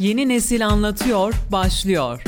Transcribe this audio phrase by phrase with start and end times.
[0.00, 2.22] Yeni Nesil Anlatıyor başlıyor.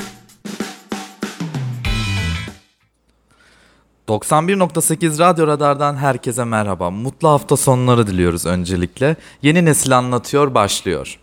[4.08, 6.90] 91.8 Radyo Radar'dan herkese merhaba.
[6.90, 9.16] Mutlu hafta sonları diliyoruz öncelikle.
[9.42, 11.18] Yeni Nesil Anlatıyor başlıyor.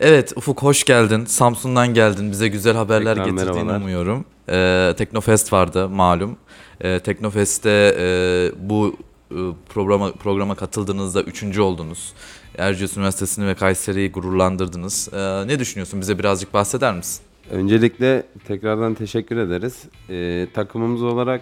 [0.00, 1.24] Evet Ufuk hoş geldin.
[1.24, 2.30] Samsun'dan geldin.
[2.30, 3.76] Bize güzel haberler Tekrar getirdiğini merhabalar.
[3.80, 4.24] umuyorum.
[4.48, 6.36] Ee, Teknofest vardı malum.
[6.80, 8.96] Ee, Teknofest'te e, bu
[9.30, 9.36] e,
[9.68, 12.12] programa programa katıldığınızda üçüncü oldunuz.
[12.58, 15.08] Erciyes Üniversitesi'ni ve Kayseri'yi gururlandırdınız.
[15.12, 16.00] Ee, ne düşünüyorsun?
[16.00, 17.22] Bize birazcık bahseder misin?
[17.50, 19.84] Öncelikle tekrardan teşekkür ederiz.
[20.10, 21.40] Ee, takımımız olarak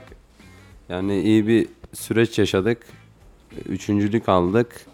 [0.88, 2.86] yani iyi bir süreç yaşadık.
[3.68, 4.86] Üçüncülük aldık.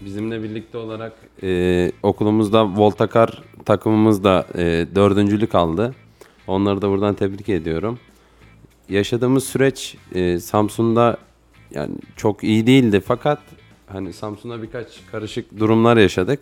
[0.00, 5.94] Bizimle birlikte olarak e, okulumuzda Voltakar takımımız da e, dördüncülük aldı.
[6.46, 7.98] Onları da buradan tebrik ediyorum.
[8.88, 11.16] Yaşadığımız süreç e, Samsun'da
[11.70, 13.38] yani çok iyi değildi fakat
[13.92, 16.40] hani Samsun'da birkaç karışık durumlar yaşadık.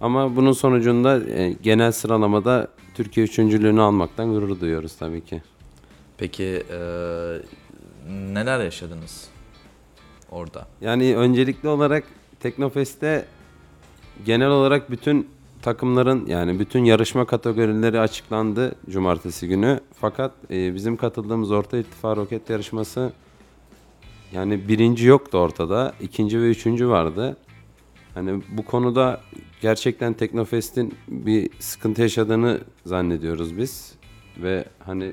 [0.00, 5.42] Ama bunun sonucunda e, genel sıralamada Türkiye üçüncülüğünü almaktan gurur duyuyoruz tabii ki.
[6.18, 6.78] Peki e,
[8.08, 9.28] neler yaşadınız
[10.30, 10.66] orada?
[10.80, 12.04] Yani öncelikli olarak
[12.40, 13.24] Teknofest'te
[14.24, 15.28] genel olarak bütün
[15.62, 19.80] takımların yani bütün yarışma kategorileri açıklandı cumartesi günü.
[20.00, 23.12] Fakat e, bizim katıldığımız Orta İrtifa Roket yarışması
[24.32, 25.92] yani birinci yoktu ortada.
[26.00, 27.36] ikinci ve üçüncü vardı.
[28.14, 29.20] Hani bu konuda
[29.60, 33.92] gerçekten Teknofest'in bir sıkıntı yaşadığını zannediyoruz biz.
[34.38, 35.12] Ve hani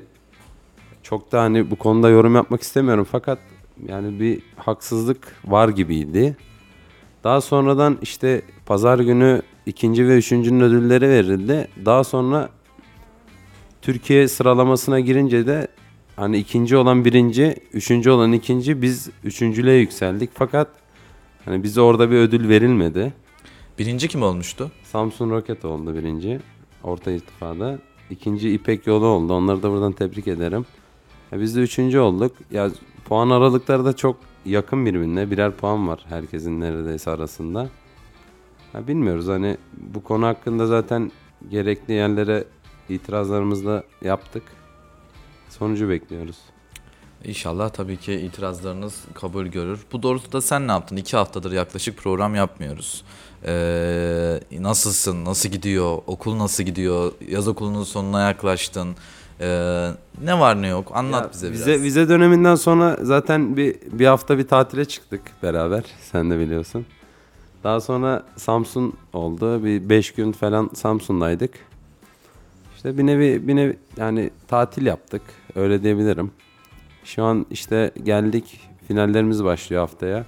[1.04, 3.40] çok da hani bu konuda yorum yapmak istemiyorum fakat
[3.88, 6.38] yani bir haksızlık var gibiydi.
[7.24, 11.68] Daha sonradan işte pazar günü ikinci ve üçüncünün ödülleri verildi.
[11.86, 12.50] Daha sonra
[13.82, 15.68] Türkiye sıralamasına girince de
[16.20, 20.30] hani ikinci olan birinci, üçüncü olan ikinci biz üçüncülüğe yükseldik.
[20.34, 20.68] Fakat
[21.46, 23.14] hani bize orada bir ödül verilmedi.
[23.80, 24.72] Birinci kim olmuştu?
[24.84, 26.40] Samsun Roket oldu birinci.
[26.84, 27.80] Orta irtifada.
[28.10, 29.34] İkinci İpek Yolu oldu.
[29.34, 30.66] Onları da buradan tebrik ederim.
[31.32, 32.32] Ya biz de üçüncü olduk.
[32.52, 32.70] Ya
[33.06, 34.16] puan aralıkları da çok
[34.46, 35.32] yakın birbirine.
[35.32, 37.70] Birer puan var herkesin neredeyse arasında.
[38.74, 41.12] Ya bilmiyoruz hani bu konu hakkında zaten
[41.50, 42.44] gerekli yerlere
[42.90, 44.44] itirazlarımızı da yaptık.
[45.50, 46.38] Sonucu bekliyoruz.
[47.24, 49.80] İnşallah tabii ki itirazlarınız kabul görür.
[49.92, 50.96] Bu doğrultuda sen ne yaptın?
[50.96, 53.04] İki haftadır yaklaşık program yapmıyoruz.
[53.46, 55.26] Ee, nasılsın?
[55.26, 55.98] Nasıl gidiyor?
[56.08, 57.12] Okul nasıl gidiyor?
[57.28, 58.96] Yaz okulunun sonuna yaklaştın.
[59.42, 59.92] Ee,
[60.24, 60.92] ne var ne yok?
[60.94, 61.60] Anlat Ya bize biraz.
[61.60, 65.84] Vize, vize döneminden sonra zaten bir, bir hafta bir tatile çıktık beraber.
[66.12, 66.86] Sen de biliyorsun.
[67.64, 69.64] Daha sonra Samsun oldu.
[69.64, 71.54] Bir 5 gün falan Samsun'daydık.
[72.76, 75.22] İşte bir nevi, bir nevi yani tatil yaptık.
[75.56, 76.32] Öyle diyebilirim.
[77.04, 78.60] Şu an işte geldik.
[78.88, 80.26] Finallerimiz başlıyor haftaya.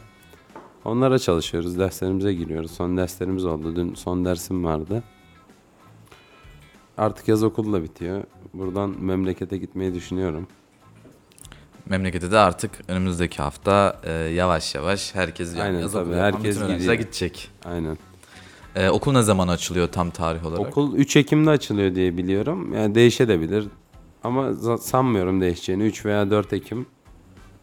[0.86, 1.80] Onlara çalışıyoruz.
[1.80, 2.72] Derslerimize giriyoruz.
[2.72, 3.76] Son derslerimiz oldu.
[3.76, 5.04] Dün son dersim vardı.
[6.98, 8.24] Artık yaz okulu da bitiyor.
[8.54, 10.48] Buradan memlekete gitmeyi düşünüyorum.
[11.86, 16.94] Memlekete de artık önümüzdeki hafta e, yavaş yavaş herkes Aynen, yaz tabii, okulu herkes gidiyor.
[16.94, 17.50] gidecek.
[17.66, 17.98] Aynen.
[18.76, 20.60] Ee, okul ne zaman açılıyor tam tarih olarak?
[20.60, 22.74] Okul 3 Ekim'de açılıyor diye biliyorum.
[22.74, 23.68] Yani değişebilir.
[24.24, 25.84] Ama sanmıyorum değişeceğini.
[25.84, 26.86] 3 veya 4 Ekim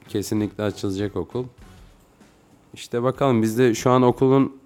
[0.09, 1.45] kesinlikle açılacak okul.
[2.75, 4.57] İşte bakalım biz de şu an okulun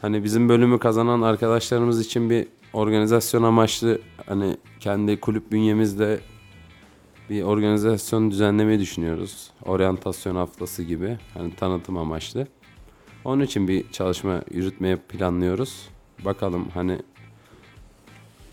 [0.00, 6.20] hani bizim bölümü kazanan arkadaşlarımız için bir organizasyon amaçlı hani kendi kulüp bünyemizde
[7.30, 9.50] bir organizasyon düzenlemeyi düşünüyoruz.
[9.64, 12.46] Oryantasyon haftası gibi hani tanıtım amaçlı.
[13.24, 15.88] Onun için bir çalışma yürütmeye planlıyoruz.
[16.24, 16.98] Bakalım hani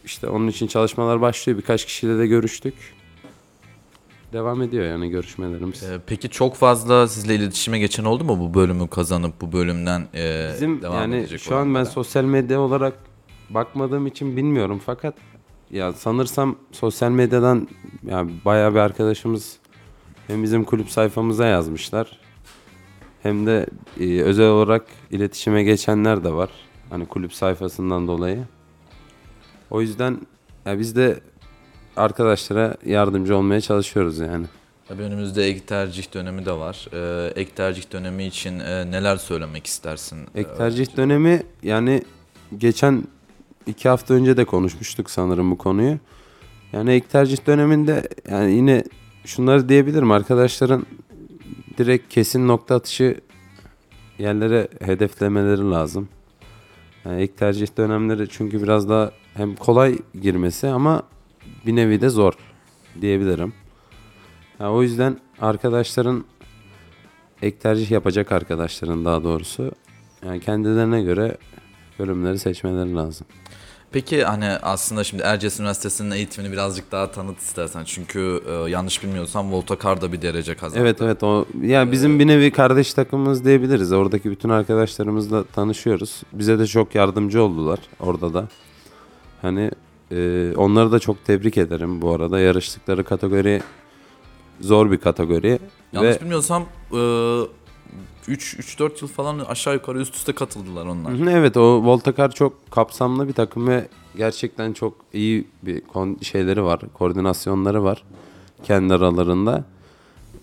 [0.07, 1.59] işte onun için çalışmalar başlıyor.
[1.59, 2.73] Birkaç kişiyle de görüştük.
[4.33, 5.83] Devam ediyor yani görüşmelerimiz.
[5.83, 10.49] Ee, peki çok fazla sizle iletişime geçen oldu mu bu bölümü kazanıp bu bölümden e,
[10.53, 12.93] Bizim devam yani edecek şu an ben sosyal medya olarak
[13.49, 15.13] bakmadığım için bilmiyorum fakat
[15.71, 17.67] ya sanırsam sosyal medyadan
[18.05, 19.57] ya bayağı bir arkadaşımız
[20.27, 22.19] hem bizim kulüp sayfamıza yazmışlar
[23.23, 23.65] hem de
[23.99, 26.49] e, özel olarak iletişime geçenler de var.
[26.89, 28.43] Hani kulüp sayfasından dolayı.
[29.71, 30.17] O yüzden
[30.65, 31.19] ya biz de
[31.97, 34.45] arkadaşlara yardımcı olmaya çalışıyoruz yani.
[34.87, 36.87] Tabii önümüzde ek tercih dönemi de var.
[36.93, 40.19] Ee, ek tercih dönemi için e, neler söylemek istersin?
[40.35, 42.03] Ek Ee, tercih dönemi yani
[42.57, 43.03] geçen
[43.67, 45.97] iki hafta önce de konuşmuştuk sanırım bu konuyu.
[46.73, 48.83] Yani ek tercih döneminde yani yine
[49.25, 50.85] şunları diyebilirim arkadaşların
[51.77, 53.15] direkt kesin nokta atışı
[54.19, 56.09] yerlere hedeflemeleri lazım.
[57.05, 61.03] Yani ek tercih dönemleri çünkü biraz daha hem kolay girmesi ama
[61.65, 62.33] bir nevi de zor
[63.01, 63.53] diyebilirim.
[64.59, 66.25] Ya o yüzden arkadaşların
[67.41, 69.71] ek tercih yapacak arkadaşların daha doğrusu
[70.25, 71.37] yani kendilerine göre
[71.99, 73.27] bölümleri seçmeleri lazım.
[73.91, 77.83] Peki hani aslında şimdi Erciyes Üniversitesi'nin eğitimini birazcık daha tanıt istersen.
[77.83, 80.81] Çünkü e, yanlış bilmiyorsam Voltakar da bir derece kazandı.
[80.81, 83.91] Evet evet o ya bizim bir nevi kardeş takımımız diyebiliriz.
[83.91, 86.21] Oradaki bütün arkadaşlarımızla tanışıyoruz.
[86.33, 88.47] Bize de çok yardımcı oldular orada da.
[89.41, 89.71] Hani
[90.11, 92.39] e, onları da çok tebrik ederim bu arada.
[92.39, 93.61] Yarıştıkları kategori
[94.61, 95.59] zor bir kategori
[95.93, 96.65] Yanlış ve bilmiyorsam
[98.27, 101.13] 3-4 yıl falan aşağı yukarı üst üste katıldılar onlar.
[101.19, 103.87] Hı hı, evet o Voltakar çok kapsamlı bir takım ve
[104.17, 108.03] gerçekten çok iyi bir kon- şeyleri var, koordinasyonları var
[108.63, 109.63] kendi aralarında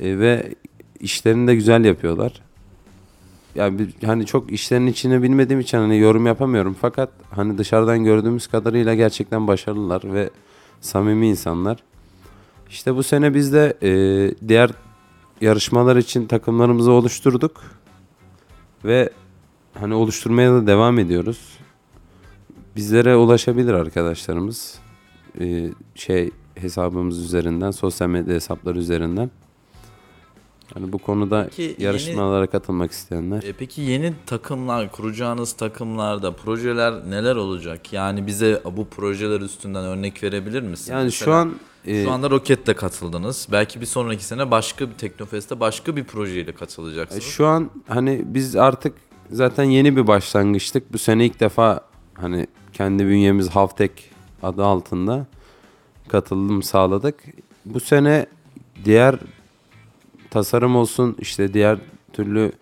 [0.00, 0.55] E, ve
[1.00, 2.43] işlerini de güzel yapıyorlar.
[3.54, 8.46] Yani bir- hani çok işlerin içine bilmediğim için hani yorum yapamıyorum fakat hani dışarıdan gördüğümüz
[8.46, 10.30] kadarıyla gerçekten başarılılar ve
[10.80, 11.78] samimi insanlar.
[12.70, 13.90] İşte bu sene biz de e,
[14.48, 14.70] diğer
[15.40, 17.62] yarışmalar için takımlarımızı oluşturduk
[18.84, 19.10] ve
[19.80, 21.58] hani oluşturmaya da devam ediyoruz.
[22.76, 24.78] Bizlere ulaşabilir arkadaşlarımız.
[25.40, 29.30] Ee, şey hesabımız üzerinden, sosyal medya hesapları üzerinden.
[30.76, 33.43] Yani bu konuda Peki yeni- yarışmalara katılmak isteyenler.
[33.43, 37.93] E, peki yeni takımlar, kuracağınız takımlarda projeler neler olacak?
[37.93, 40.93] Yani bize bu projeler üstünden örnek verebilir misin?
[40.93, 41.55] Yani Mesela şu an
[41.87, 43.49] e, şu anda Roket'le katıldınız.
[43.52, 47.25] Belki bir sonraki sene başka bir Teknofest'te başka bir projeyle katılacaksınız.
[47.25, 48.94] şu an hani biz artık
[49.31, 50.93] zaten yeni bir başlangıçtık.
[50.93, 51.81] Bu sene ilk defa
[52.14, 54.10] hani kendi bünyemiz Havtek
[54.43, 55.26] adı altında
[56.08, 57.25] katılım sağladık.
[57.64, 58.26] Bu sene
[58.84, 59.17] diğer
[60.34, 61.78] tasarım olsun işte diğer
[62.12, 62.52] türlü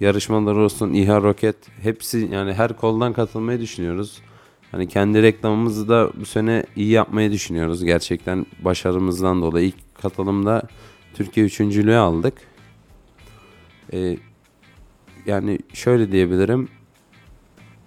[0.00, 4.22] yarışmalar olsun İHA Roket hepsi yani her koldan katılmayı düşünüyoruz.
[4.70, 7.84] Hani kendi reklamımızı da bu sene iyi yapmayı düşünüyoruz.
[7.84, 10.62] Gerçekten başarımızdan dolayı ilk katılımda
[11.14, 12.34] Türkiye üçüncülüğü aldık.
[13.92, 14.16] Ee,
[15.26, 16.68] yani şöyle diyebilirim.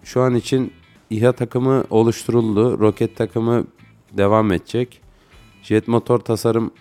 [0.03, 0.73] Şu an için
[1.09, 2.79] İHA takımı oluşturuldu.
[2.79, 3.67] Roket takımı
[4.11, 5.01] devam edecek.
[5.63, 6.71] Jet motor tasarım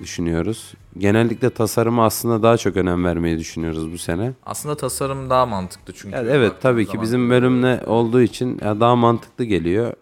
[0.00, 0.74] düşünüyoruz.
[0.98, 4.32] Genellikle tasarıma aslında daha çok önem vermeyi düşünüyoruz bu sene.
[4.46, 6.16] Aslında tasarım daha mantıklı çünkü.
[6.16, 9.92] Yani evet tabii ki bizim bölümle olduğu için ya daha mantıklı geliyor.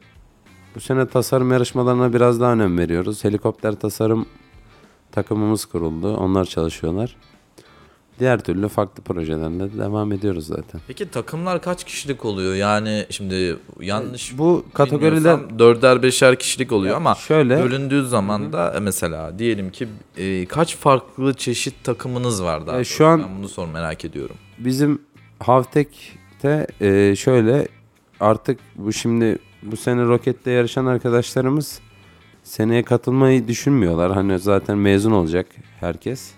[0.75, 3.25] Bu sene tasarım yarışmalarına biraz daha önem veriyoruz.
[3.25, 4.27] Helikopter tasarım
[5.13, 6.17] takımımız kuruldu.
[6.17, 7.17] Onlar çalışıyorlar.
[8.19, 10.81] Diğer türlü farklı projelerle de devam ediyoruz zaten.
[10.87, 12.55] Peki takımlar kaç kişilik oluyor?
[12.55, 18.81] Yani şimdi yanlış Bu bilmiyorsam dörder beşer kişilik oluyor ama şöyle bölündüğü zaman da e,
[18.81, 22.95] mesela diyelim ki e, kaç farklı çeşit takımınız var daha doğrusu?
[22.95, 24.37] şu an- ben bunu sor merak ediyorum.
[24.59, 25.03] bizim
[25.41, 27.69] Havtek'te e, şöyle
[28.21, 31.81] artık bu şimdi bu sene rokette yarışan arkadaşlarımız
[32.43, 34.13] seneye katılmayı düşünmüyorlar.
[34.13, 35.47] Hani zaten mezun olacak
[35.81, 36.31] herkes.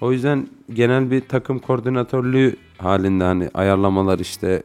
[0.00, 4.62] O yüzden genel bir takım koordinatörlüğü halinde hani ayarlamalar işte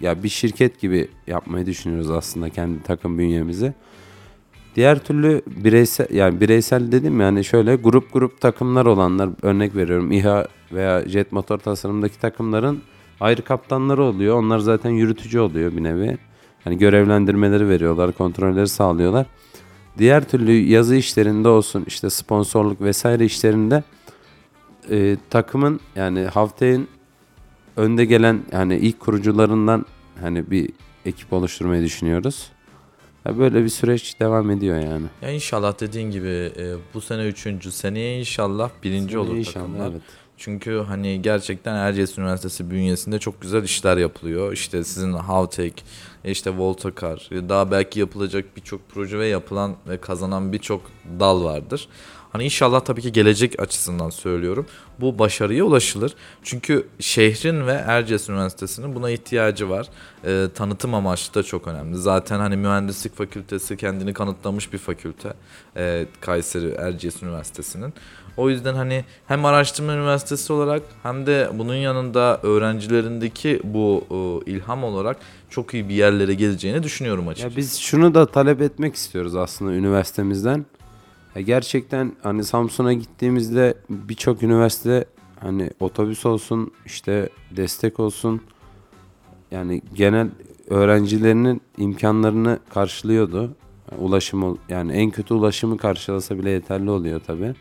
[0.00, 3.74] ya bir şirket gibi yapmayı düşünüyoruz aslında kendi takım bünyemizi.
[4.76, 10.48] Diğer türlü bireysel yani bireysel dedim yani şöyle grup grup takımlar olanlar örnek veriyorum İHA
[10.72, 12.82] veya jet motor tasarımdaki takımların
[13.20, 14.36] ayrı kaptanları oluyor.
[14.36, 16.18] Onlar zaten yürütücü oluyor bir nevi.
[16.64, 19.26] Hani görevlendirmeleri veriyorlar, kontrolleri sağlıyorlar.
[19.98, 23.82] Diğer türlü yazı işlerinde olsun işte sponsorluk vesaire işlerinde
[24.90, 26.88] e, takımın yani haftayın
[27.76, 29.86] önde gelen yani ilk kurucularından
[30.20, 30.70] hani bir
[31.04, 32.50] ekip oluşturmayı düşünüyoruz.
[33.24, 35.06] Ya böyle bir süreç devam ediyor yani.
[35.22, 39.90] Ya inşallah dediğin gibi e, bu sene üçüncü, seneye inşallah birinci olur İnşallah, takımlar.
[39.90, 40.02] evet.
[40.36, 44.52] Çünkü hani gerçekten Erciyes Üniversitesi bünyesinde çok güzel işler yapılıyor.
[44.52, 45.84] İşte sizin Havtek,
[46.24, 50.80] işte Voltakar, daha belki yapılacak birçok proje ve yapılan ve kazanan birçok
[51.20, 51.88] dal vardır.
[52.38, 54.66] Hani inşallah tabii ki gelecek açısından söylüyorum.
[55.00, 56.14] Bu başarıya ulaşılır.
[56.42, 59.86] Çünkü şehrin ve Erciyes Üniversitesi'nin buna ihtiyacı var.
[60.24, 61.96] Ee, tanıtım amaçlı da çok önemli.
[61.96, 65.34] Zaten hani mühendislik fakültesi kendini kanıtlamış bir fakülte.
[65.76, 67.94] Ee, Kayseri Erciyes Üniversitesi'nin.
[68.36, 74.84] O yüzden hani hem araştırma üniversitesi olarak hem de bunun yanında öğrencilerindeki bu e, ilham
[74.84, 75.16] olarak
[75.50, 77.54] çok iyi bir yerlere geleceğini düşünüyorum açıkçası.
[77.54, 80.66] Ya biz şunu da talep etmek istiyoruz aslında üniversitemizden.
[81.34, 85.04] Ya gerçekten hani Samsun'a gittiğimizde birçok üniversite
[85.40, 88.40] hani otobüs olsun işte destek olsun
[89.50, 90.28] yani genel
[90.68, 93.54] öğrencilerinin imkanlarını karşılıyordu.
[93.92, 97.54] Yani ulaşım ol- yani en kötü ulaşımı karşılasa bile yeterli oluyor tabi.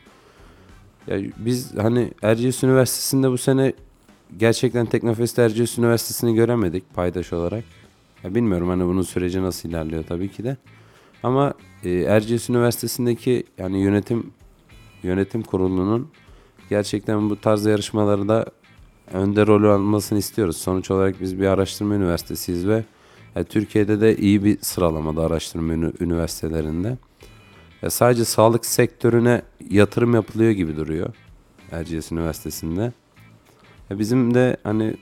[1.08, 3.74] Ya biz hani Erciyes Üniversitesi'nde bu sene
[4.38, 7.64] gerçekten Teknofest Erciyes Üniversitesi'ni göremedik paydaş olarak.
[8.24, 10.58] Ya bilmiyorum hani bunun süreci nasıl ilerliyor tabii ki de.
[11.24, 11.54] Ama
[11.84, 14.32] e, Erciyes Üniversitesi'ndeki yani yönetim
[15.04, 16.08] yönetim kurulunun
[16.70, 18.46] gerçekten bu tarz yarışmalarda
[19.14, 20.58] önde rol almasını istiyoruz.
[20.58, 22.84] Sonuç olarak biz bir araştırma üniversitesiyiz ve
[23.36, 26.98] Ya Türkiye'de de iyi bir sıralamada araştırma üniversitelerinde.
[27.82, 31.14] Ya sadece sağlık sektörüne yatırım yapılıyor gibi duruyor
[31.72, 32.94] Erciyes Üniversitesi'nde.
[33.90, 34.98] Ya bizim de hani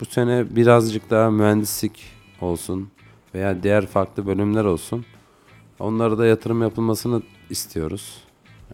[0.00, 2.04] bu sene birazcık daha mühendislik
[2.40, 2.88] olsun
[3.34, 5.06] veya diğer farklı bölümler olsun.
[5.78, 8.22] Onlara da yatırım yapılmasını istiyoruz.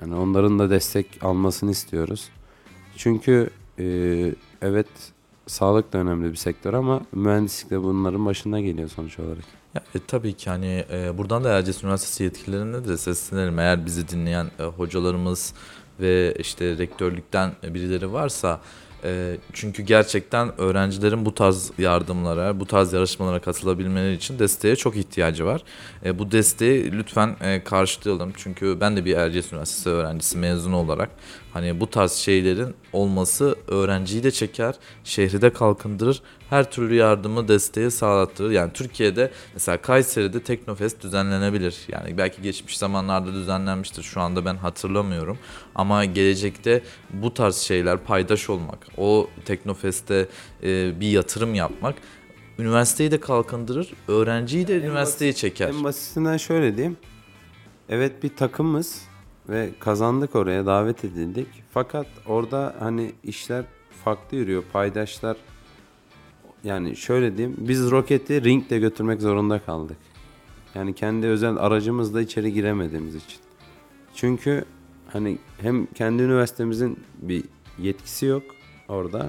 [0.00, 2.28] Yani onların da destek almasını istiyoruz.
[2.96, 3.84] Çünkü e,
[4.62, 4.86] evet
[5.46, 9.44] sağlık da önemli bir sektör ama mühendislik de bunların başına geliyor sonuç olarak.
[9.74, 13.58] Ya, e, tabii ki hani e, buradan da Erciyes Üniversitesi yetkililerine de seslenelim.
[13.58, 15.54] Eğer bizi dinleyen e, hocalarımız
[16.00, 18.60] ve işte rektörlükten birileri varsa
[19.04, 25.46] e, çünkü gerçekten öğrencilerin bu tarz yardımlara, bu tarz yarışmalara katılabilmeleri için desteğe çok ihtiyacı
[25.46, 25.62] var.
[26.04, 28.32] E, bu desteği lütfen e, karşılayalım.
[28.36, 31.10] Çünkü ben de bir Erciyes Üniversitesi öğrencisi mezunu olarak
[31.52, 36.22] hani bu tarz şeylerin olması öğrenciyi de çeker, şehri de kalkındırır.
[36.50, 38.50] Her türlü yardımı, desteği sağlattırır.
[38.50, 41.76] Yani Türkiye'de mesela Kayseri'de Teknofest düzenlenebilir.
[41.88, 44.02] Yani belki geçmiş zamanlarda düzenlenmiştir.
[44.02, 45.38] Şu anda ben hatırlamıyorum.
[45.74, 50.28] Ama gelecekte bu tarz şeyler paydaş olmak, o Teknofest'te
[50.62, 51.94] e, bir yatırım yapmak
[52.58, 55.68] üniversiteyi de kalkındırır, öğrenciyi de üniversiteye çeker.
[55.68, 56.96] En basitinden şöyle diyeyim.
[57.88, 59.02] Evet bir takımız
[59.48, 61.48] ve kazandık oraya davet edildik.
[61.70, 63.64] Fakat orada hani işler
[64.04, 64.64] farklı yürüyor.
[64.72, 65.36] Paydaşlar
[66.64, 69.96] yani şöyle diyeyim biz roketi ringde götürmek zorunda kaldık.
[70.74, 73.38] Yani kendi özel aracımızla içeri giremediğimiz için.
[74.14, 74.64] Çünkü
[75.08, 77.44] hani hem kendi üniversitemizin bir
[77.78, 78.42] yetkisi yok
[78.88, 79.28] orada.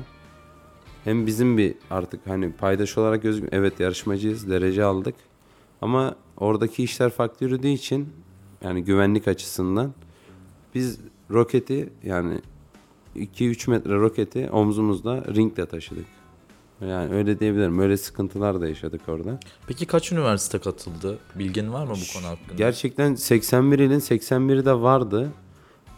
[1.03, 5.15] Hem bizim bir artık hani paydaş olarak gözük evet yarışmacıyız derece aldık.
[5.81, 8.09] Ama oradaki işler farklı yürüdüğü için
[8.63, 9.93] yani güvenlik açısından
[10.75, 10.99] biz
[11.31, 12.39] roketi yani
[13.15, 16.05] 2-3 metre roketi omzumuzda ringle taşıdık.
[16.81, 17.79] Yani öyle diyebilirim.
[17.79, 19.39] Öyle sıkıntılar da yaşadık orada.
[19.67, 21.19] Peki kaç üniversite katıldı?
[21.35, 22.55] Bilgin var mı bu konu hakkında?
[22.57, 25.31] Gerçekten 81 ilin 81'i de vardı.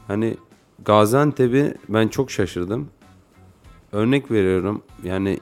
[0.08, 0.38] Hani
[0.86, 2.90] Gaziantep'i ben çok şaşırdım.
[3.92, 4.82] Örnek veriyorum.
[5.04, 5.40] Yani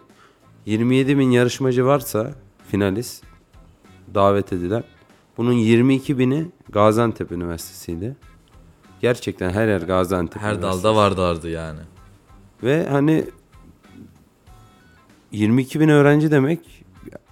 [0.66, 2.34] 27 bin yarışmacı varsa
[2.68, 3.24] finalist
[4.14, 4.84] davet edilen.
[5.38, 8.16] Bunun 22 bini Gaziantep Üniversitesi'ydi.
[9.08, 10.84] Gerçekten her yer Gaziantep Her Üniversitesi.
[10.84, 11.80] dalda vardı vardı yani.
[12.64, 13.26] Ve hani
[15.32, 16.60] 22 bin öğrenci demek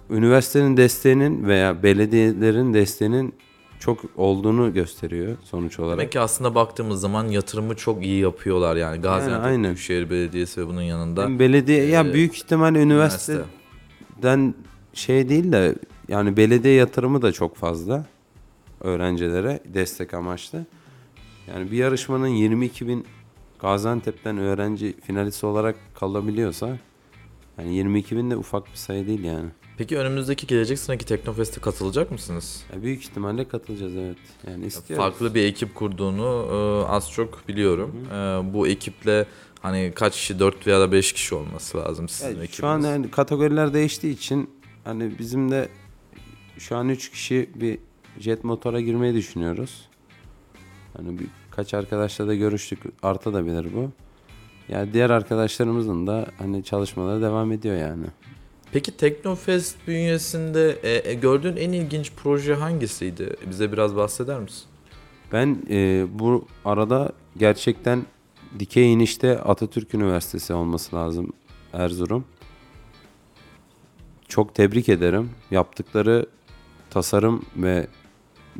[0.09, 3.35] üniversitenin desteğinin veya belediyelerin desteğinin
[3.79, 5.97] çok olduğunu gösteriyor sonuç olarak.
[5.99, 9.01] Demek ki aslında baktığımız zaman yatırımı çok iyi yapıyorlar yani.
[9.01, 9.63] Gaziantep aynen.
[9.63, 13.33] Büyükşehir Belediyesi ve bunun yanında Hem belediye ya Ee, büyük ihtimal üniversite.
[13.33, 14.53] üniversiteden
[14.93, 15.75] şey değil de
[16.07, 18.05] yani belediye yatırımı da çok fazla
[18.81, 20.65] öğrencilere destek amaçlı.
[21.47, 23.05] Yani bir yarışmanın 22 bin
[23.59, 26.77] Gaziantep'ten öğrenci finalist olarak kalabiliyorsa
[27.57, 29.49] yani 22 bin de ufak bir sayı değil yani.
[29.77, 32.63] Peki önümüzdeki gelecek seneki Teknofest'e katılacak mısınız?
[32.73, 34.17] Ya büyük ihtimalle katılacağız evet.
[34.47, 35.05] Yani istiyoruz.
[35.05, 38.07] Farklı bir ekip kurduğunu e, az çok biliyorum.
[38.11, 38.15] E,
[38.53, 39.25] bu ekiple
[39.61, 42.55] hani kaç kişi 4 veya da 5 kişi olması lazım sizin Evet, ekibiniz.
[42.55, 44.49] şu an yani kategoriler değiştiği için
[44.83, 45.69] hani bizim de
[46.57, 47.79] şu an 3 kişi bir
[48.19, 49.89] jet motora girmeyi düşünüyoruz.
[50.97, 52.79] Hani birkaç arkadaşla da görüştük.
[53.03, 53.91] Artabilir bu.
[54.69, 58.05] Yani diğer arkadaşlarımızın da hani çalışmaları devam ediyor yani.
[58.71, 63.35] Peki Teknofest bünyesinde e, e, gördüğün en ilginç proje hangisiydi?
[63.49, 64.63] Bize biraz bahseder misin?
[65.33, 68.05] Ben e, bu arada gerçekten
[68.59, 71.33] dikey inişte Atatürk Üniversitesi olması lazım
[71.73, 72.25] Erzurum.
[74.27, 75.29] Çok tebrik ederim.
[75.51, 76.25] Yaptıkları
[76.89, 77.87] tasarım ve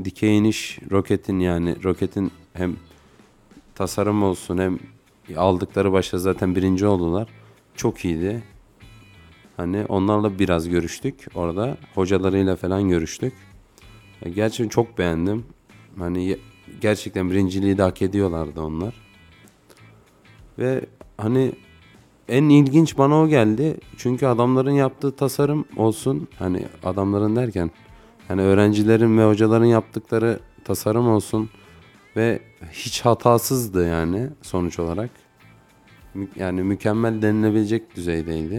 [0.04, 2.76] dikey iniş roketin yani roketin hem
[3.76, 4.80] tasarım olsun hem
[5.38, 7.28] aldıkları başta zaten birinci oldular.
[7.76, 8.44] Çok iyiydi.
[9.58, 11.78] Hani onlarla biraz görüştük orada.
[11.96, 13.34] Hocalarıyla falan görüştük.
[14.36, 15.46] Gerçekten çok beğendim.
[15.98, 16.38] Hani
[16.82, 18.94] gerçekten birinciliği de hak ediyorlardı onlar.
[20.60, 20.86] Ve
[21.18, 21.52] hani
[22.30, 23.78] en ilginç bana o geldi.
[23.98, 26.28] Çünkü adamların yaptığı tasarım olsun.
[26.40, 27.72] Hani adamların derken
[28.32, 31.50] hani öğrencilerin ve hocaların yaptıkları tasarım olsun
[32.16, 32.40] ve
[32.72, 35.10] hiç hatasızdı yani sonuç olarak.
[36.36, 38.54] Yani mükemmel denilebilecek düzeydeydi.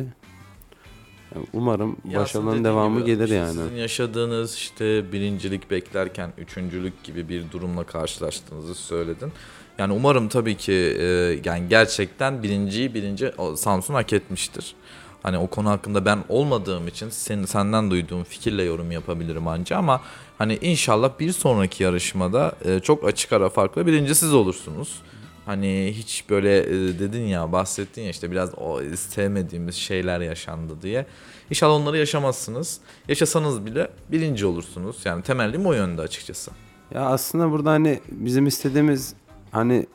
[1.35, 3.53] Yani Umarım Ya dediğin devamı gibi, gelir yani.
[3.53, 9.33] Sizin yaşadığınız işte birincilik beklerken üçüncülük gibi bir durumla karşılaştığınızı söyledin.
[9.79, 10.73] Yani umarım tabii ki
[11.45, 14.75] yani gerçekten birinciyi birinci Samsun hak etmiştir.
[15.23, 20.01] Hani o konu hakkında ben olmadığım için senin senden duyduğum fikirle yorum yapabilirim anca ama
[20.39, 25.03] hani inşallah bir sonraki yarışmada e, çok açık ara farklı birinci siz olursunuz.
[25.47, 31.07] Hani hiç böyle e, dedin ya bahsettin ya işte biraz o sevmediğimiz şeyler yaşandı diye.
[31.51, 32.81] İnşallah onları yaşamazsınız.
[33.09, 34.97] Yaşasanız bile birinci olursunuz.
[35.05, 36.51] Yani temellim o yönde açıkçası.
[36.95, 39.15] Ya aslında burada hani bizim istediğimiz
[39.51, 39.87] hani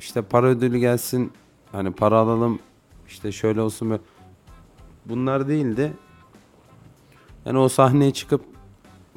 [0.00, 1.32] işte para ödülü gelsin,
[1.72, 2.58] hani para alalım,
[3.08, 4.02] işte şöyle olsun böyle.
[5.08, 5.92] Bunlar değildi.
[7.44, 8.40] Yani o sahneye çıkıp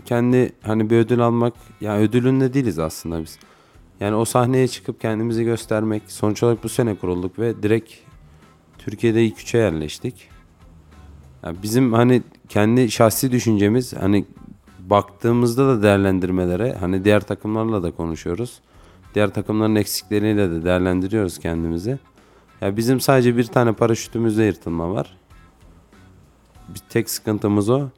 [0.06, 3.40] kendi hani bir ödül almak, ya ödülünde değiliz aslında biz.
[4.00, 6.04] Yani o sahneye çıkıp kendimizi göstermek.
[6.08, 7.94] Sonuç olarak bu sene kurulduk ve direkt
[8.78, 10.30] Türkiye'de ilk üçe yerleştik.
[11.44, 14.26] Ya bizim hani kendi şahsi düşüncemiz hani
[14.80, 18.60] baktığımızda da değerlendirmelere hani diğer takımlarla da konuşuyoruz.
[19.16, 22.00] Diğer takımların eksikleriyle de değerlendiriyoruz kendimizi.
[22.62, 25.18] Ya bizim sadece bir tane paraşütümüzde yırtılma var.
[26.74, 27.90] Bir tek sıkıntımız o.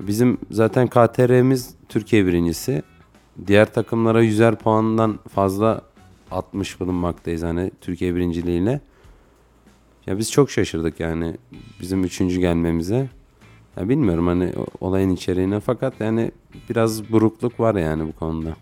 [0.00, 2.82] Bizim zaten KTR'miz Türkiye birincisi.
[3.46, 5.82] Diğer takımlara 100'er puandan fazla
[6.30, 8.80] atmış bulunmaktayız hani Türkiye birinciliğiyle.
[10.06, 11.36] Ya biz çok şaşırdık yani
[11.80, 13.08] bizim üçüncü gelmemize.
[13.76, 16.30] Ya bilmiyorum hani olayın içeriğine fakat yani
[16.70, 18.56] biraz burukluk var yani bu konuda.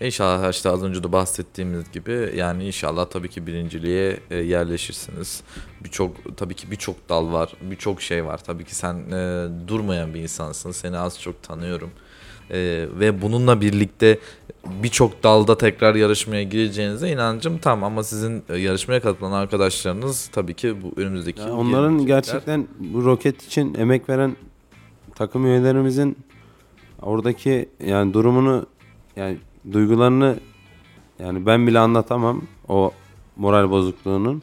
[0.00, 5.42] İnşallah işte az önce de bahsettiğimiz gibi yani inşallah tabii ki birinciliğe e, yerleşirsiniz.
[5.84, 8.44] Birçok tabii ki birçok dal var, birçok şey var.
[8.44, 10.70] Tabii ki sen e, durmayan bir insansın.
[10.70, 11.90] Seni az çok tanıyorum.
[12.50, 14.18] E, ve bununla birlikte
[14.82, 20.76] birçok dalda tekrar yarışmaya gireceğinize inancım tam ama sizin e, yarışmaya katılan arkadaşlarınız tabii ki
[20.82, 24.36] bu önümüzdeki Ya onların gerçekten bu roket için emek veren
[25.14, 26.18] takım üyelerimizin
[27.02, 28.66] oradaki yani durumunu
[29.16, 29.38] yani
[29.72, 30.36] duygularını
[31.18, 32.92] yani ben bile anlatamam o
[33.36, 34.42] moral bozukluğunun.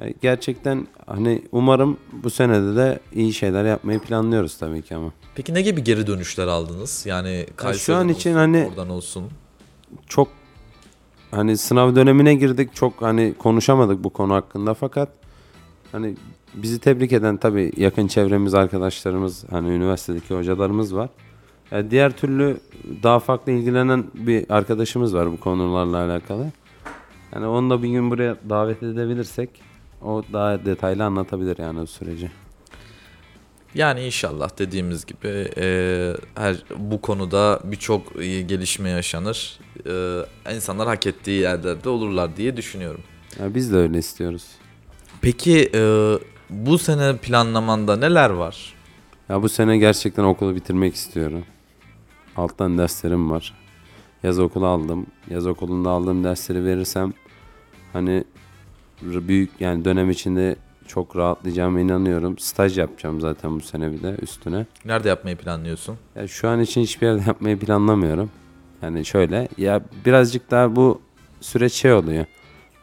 [0.00, 5.12] Yani gerçekten hani umarım bu senede de iyi şeyler yapmayı planlıyoruz tabii ki ama.
[5.34, 7.06] Peki ne gibi geri dönüşler aldınız?
[7.06, 9.24] Yani Kayseri'den an için olsun, hani- oradan olsun.
[10.06, 10.28] çok
[11.30, 12.74] hani sınav dönemine girdik.
[12.74, 15.08] Çok hani konuşamadık bu konu hakkında fakat
[15.92, 16.16] hani
[16.54, 21.10] bizi tebrik eden tabii yakın çevremiz, arkadaşlarımız, hani üniversitedeki hocalarımız var.
[21.70, 22.60] Yani diğer türlü
[23.02, 26.46] daha farklı ilgilenen bir arkadaşımız var bu konularla alakalı.
[27.34, 29.50] Yani onu da bir gün buraya davet edebilirsek
[30.02, 32.30] o daha detaylı anlatabilir yani bu süreci.
[33.74, 39.58] Yani inşallah dediğimiz gibi e, her bu konuda birçok e, gelişme yaşanır.
[40.46, 43.00] E, insanlar hak ettiği yerlerde olurlar diye düşünüyorum.
[43.40, 44.44] Ya biz de öyle istiyoruz.
[45.20, 46.14] Peki e,
[46.50, 48.74] bu sene planlamanda neler var?
[49.28, 51.44] Ya bu sene gerçekten okulu bitirmek istiyorum.
[52.40, 53.54] Alttan derslerim var.
[54.22, 55.06] Yaz okulu aldım.
[55.30, 57.12] Yaz okulunda aldığım dersleri verirsem
[57.92, 58.24] hani
[59.02, 62.38] büyük yani dönem içinde çok rahatlayacağıma inanıyorum.
[62.38, 64.66] Staj yapacağım zaten bu sene bir de üstüne.
[64.84, 65.96] Nerede yapmayı planlıyorsun?
[66.16, 68.30] Ya şu an için hiçbir yerde yapmayı planlamıyorum.
[68.82, 71.00] Yani şöyle ya birazcık daha bu
[71.40, 72.24] süreç şey oluyor.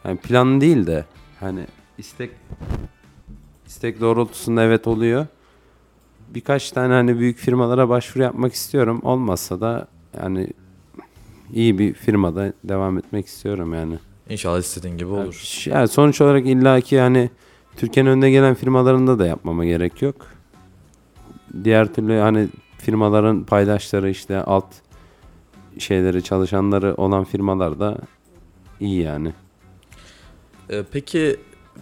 [0.04, 1.04] Yani plan değil de
[1.40, 1.66] hani
[1.98, 2.30] istek
[3.66, 5.26] istek doğrultusunda evet oluyor.
[6.34, 9.00] Birkaç tane hani büyük firmalara başvuru yapmak istiyorum.
[9.02, 9.88] Olmazsa da
[10.22, 10.48] yani
[11.52, 13.98] iyi bir firmada devam etmek istiyorum yani.
[14.28, 15.64] İnşallah istediğin gibi olur.
[15.66, 17.30] Yani sonuç olarak illaki yani
[17.76, 20.26] Türkiye'nin önde gelen firmalarında da yapmama gerek yok.
[21.64, 24.66] Diğer türlü hani firmaların paydaşları işte alt
[25.78, 27.98] şeyleri çalışanları olan firmalar da
[28.80, 29.32] iyi yani.
[30.70, 31.36] E, peki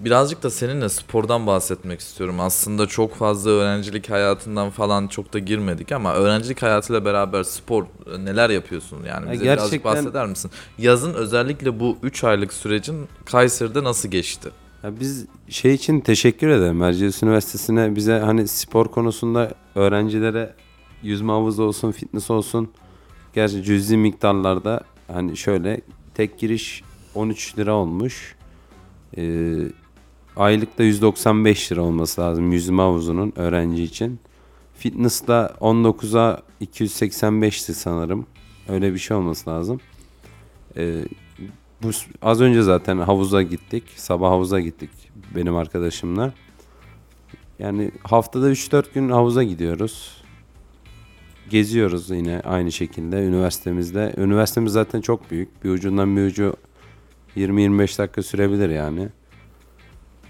[0.04, 2.40] birazcık da seninle spordan bahsetmek istiyorum.
[2.40, 8.24] Aslında çok fazla öğrencilik hayatından falan çok da girmedik ama öğrencilik hayatıyla beraber spor e,
[8.24, 8.98] neler yapıyorsun?
[9.08, 10.50] Yani Ya bize birazcık gerçekten- bahseder misin?
[10.78, 14.50] Yazın özellikle bu 3 aylık sürecin Kayseri'de nasıl geçti?
[14.82, 16.82] Ya biz şey için teşekkür ederim.
[16.82, 20.54] Erciyes Üniversitesi'ne bize hani spor konusunda öğrencilere
[21.02, 22.68] yüzme havuzu olsun, fitness olsun
[23.34, 24.80] gerçi cüzi miktarlarda
[25.12, 25.80] hani şöyle
[26.14, 26.82] tek giriş
[27.14, 28.36] 13 lira olmuş.
[29.16, 29.56] Ee,
[30.36, 34.20] aylıkta 195 lira olması lazım yüzme havuzunun öğrenci için.
[34.74, 38.26] Fitness'ta 19'a 285'ti sanırım.
[38.68, 39.80] Öyle bir şey olması lazım.
[40.76, 41.04] Ee,
[41.82, 41.90] bu
[42.22, 43.84] az önce zaten havuza gittik.
[43.96, 44.90] Sabah havuza gittik
[45.36, 46.32] benim arkadaşımla.
[47.58, 50.22] Yani haftada 3-4 gün havuza gidiyoruz.
[51.50, 54.14] Geziyoruz yine aynı şekilde üniversitemizde.
[54.16, 55.64] Üniversitemiz zaten çok büyük.
[55.64, 56.56] Bir ucundan bir ucu
[57.36, 59.08] 20-25 dakika sürebilir yani.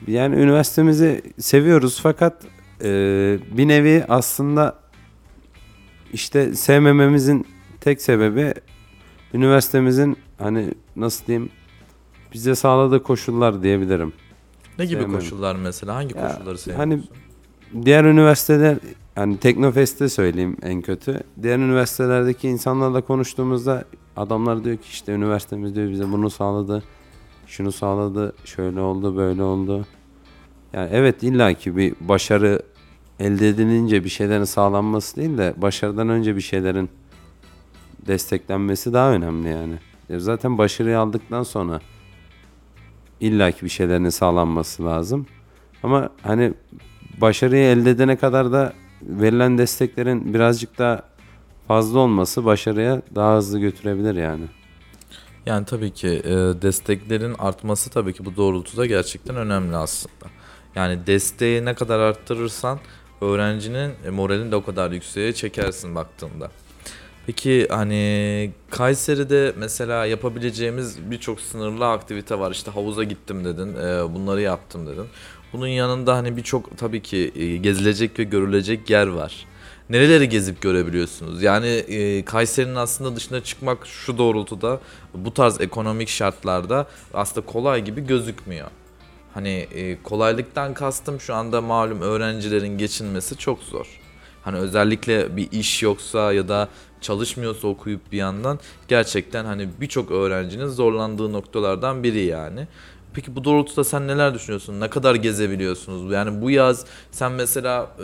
[0.07, 2.45] Yani üniversitemizi seviyoruz fakat
[2.85, 2.89] e,
[3.51, 4.79] bir nevi aslında
[6.13, 7.47] işte sevmememizin
[7.81, 8.55] tek sebebi
[9.35, 11.51] üniversitemizin hani nasıl diyeyim
[12.35, 14.13] bize sağladığı koşullar diyebilirim.
[14.79, 15.19] Ne gibi Sevmem.
[15.19, 15.95] koşullar mesela?
[15.95, 16.91] Hangi Ya, koşulları seviyorsun?
[16.91, 17.03] hani
[17.85, 18.79] Diğer üniversiteler
[19.15, 21.21] hani Teknofest'te söyleyeyim en kötü.
[21.43, 23.85] Diğer üniversitelerdeki insanlarla konuştuğumuzda
[24.17, 26.83] adamlar diyor ki işte üniversitemiz diyor bize bunu sağladı.
[27.47, 28.33] Şunu sağladı.
[28.45, 29.87] Şöyle oldu, böyle oldu.
[30.73, 32.63] Yani evet illaki bir başarı
[33.21, 36.91] elde edilince bir şeylerin sağlanması değil de başarıdan önce bir şeylerin
[38.07, 39.75] desteklenmesi daha önemli yani.
[40.11, 41.81] E Zaten başarıyı aldıktan sonra
[43.21, 45.27] illaki bir şeylerin sağlanması lazım.
[45.83, 46.53] Ama hani
[47.21, 51.03] başarıyı elde edene kadar da verilen desteklerin birazcık daha
[51.69, 54.45] fazla olması başarıya daha hızlı götürebilir yani.
[55.47, 56.33] Yani tabii ki e,
[56.63, 60.27] desteklerin artması tabii ki bu doğrultuda gerçekten önemli aslında.
[60.75, 62.79] Yani desteği ne kadar arttırırsan
[63.21, 66.51] öğrencinin e, moralini de o kadar yükseğe çekersin baktığında.
[67.27, 72.51] Peki hani Kayseri'de mesela yapabileceğimiz birçok sınırlı aktivite var.
[72.51, 75.07] İşte havuza gittim dedin, e, bunları yaptım dedin.
[75.53, 79.47] Bunun yanında hani birçok tabii ki e, gezilecek ve görülecek yer var.
[79.91, 81.43] Nereleri gezip görebiliyorsunuz?
[81.43, 84.81] Yani e, Kayseri'nin aslında dışına çıkmak şu doğrultuda
[85.15, 88.69] bu tarz ekonomik şartlarda aslında kolay gibi gözükmüyor.
[89.35, 94.01] Hani e, kolaylıktan kastım şu anda malum öğrencilerin geçinmesi çok zor.
[94.43, 96.69] Hani özellikle bir iş yoksa ya da
[97.01, 102.69] çalışmıyorsa okuyup bir yandan gerçekten hani birçok öğrencinin zorlandığı noktalardan biri yani.
[103.17, 104.81] Peki bu doğrultuda sen neler düşünüyorsun?
[104.81, 106.13] Ne kadar gezebiliyorsunuz?
[106.13, 108.03] Yani bu yaz sen mesela e,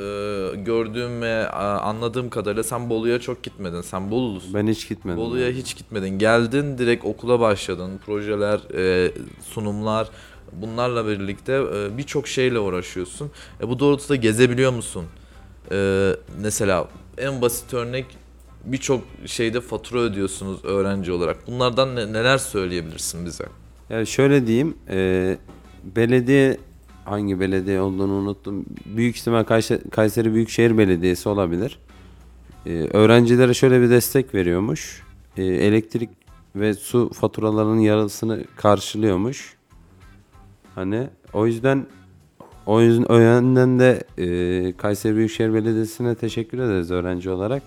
[0.57, 3.81] gördüğüm ve anladığım kadarıyla sen Bolu'ya çok gitmedin.
[3.81, 4.55] Sen Bolulusun.
[4.55, 5.19] Ben hiç gitmedim.
[5.19, 6.19] Bolu'ya hiç gitmedin.
[6.19, 7.91] Geldin direkt okula başladın.
[8.07, 10.09] Projeler, e, sunumlar
[10.53, 13.31] bunlarla birlikte e, birçok şeyle uğraşıyorsun.
[13.61, 15.05] E, bu doğrultuda gezebiliyor musun?
[15.73, 18.07] E, mesela en basit örnek
[18.65, 21.47] birçok şeyde fatura ödüyorsunuz öğrenci olarak.
[21.47, 23.45] Bunlardan ne- neler söyleyebilirsin bize?
[23.93, 25.37] Ya şöyle diyeyim, e,
[25.97, 26.57] belediye
[27.05, 28.65] hangi belediye olduğunu unuttum.
[28.87, 29.45] Büyük ihtimal
[29.91, 31.79] Kayseri, Büyükşehir Belediyesi olabilir.
[32.67, 35.03] E, öğrencilere şöyle bir destek veriyormuş.
[35.37, 36.11] E, elektrik
[36.57, 39.57] ve su faturalarının yarısını karşılıyormuş.
[40.75, 41.87] Hani o yüzden
[42.67, 47.63] o yüzden o yönden de e, Kayseri Büyükşehir Belediyesi'ne teşekkür ederiz öğrenci olarak.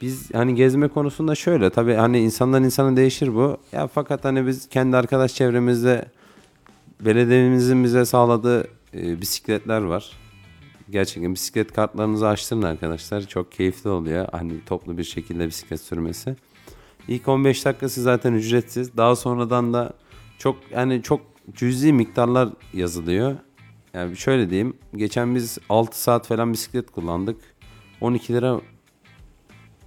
[0.00, 3.56] Biz hani gezme konusunda şöyle tabii hani insandan insana değişir bu.
[3.72, 6.04] Ya fakat hani biz kendi arkadaş çevremizde
[7.00, 10.12] belediyemizin bize sağladığı e, bisikletler var.
[10.90, 13.22] Gerçekten bisiklet kartlarınızı açtırın arkadaşlar.
[13.22, 14.26] Çok keyifli oluyor.
[14.32, 16.36] Hani toplu bir şekilde bisiklet sürmesi.
[17.08, 18.96] İlk 15 dakikası zaten ücretsiz.
[18.96, 19.92] Daha sonradan da
[20.38, 21.20] çok yani çok
[21.54, 23.36] cüzi miktarlar yazılıyor.
[23.94, 24.74] Yani şöyle diyeyim.
[24.96, 27.36] Geçen biz 6 saat falan bisiklet kullandık.
[28.00, 28.60] 12 lira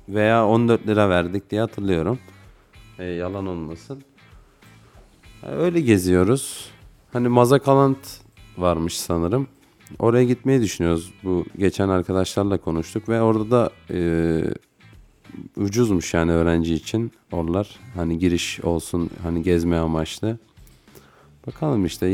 [0.09, 2.19] veya 14 lira verdik diye hatırlıyorum.
[2.99, 4.03] E, yalan olmasın.
[5.43, 6.69] E, öyle geziyoruz.
[7.13, 8.21] Hani Mazakalant
[8.57, 9.47] varmış sanırım.
[9.99, 11.13] Oraya gitmeyi düşünüyoruz.
[11.23, 13.99] Bu geçen arkadaşlarla konuştuk ve orada da e,
[15.57, 17.79] ucuzmuş yani öğrenci için oralar.
[17.95, 20.37] Hani giriş olsun hani gezme amaçlı.
[21.47, 22.07] Bakalım işte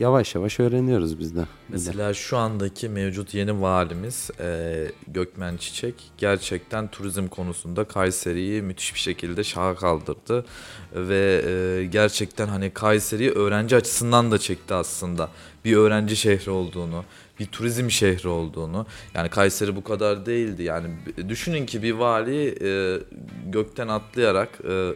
[0.00, 1.46] yavaş yavaş öğreniyoruz biz de.
[1.68, 8.98] Mesela şu andaki mevcut yeni valimiz e, Gökmen Çiçek gerçekten turizm konusunda Kayseri'yi müthiş bir
[8.98, 10.44] şekilde şaha kaldırdı
[10.92, 15.30] ve e, gerçekten hani Kayseri'yi öğrenci açısından da çekti aslında.
[15.64, 17.04] Bir öğrenci şehri olduğunu,
[17.40, 18.86] bir turizm şehri olduğunu.
[19.14, 20.62] Yani Kayseri bu kadar değildi.
[20.62, 20.88] Yani
[21.28, 23.00] düşünün ki bir vali e,
[23.46, 24.92] gökten atlayarak e,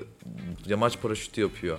[0.67, 1.79] yamaç paraşütü yapıyor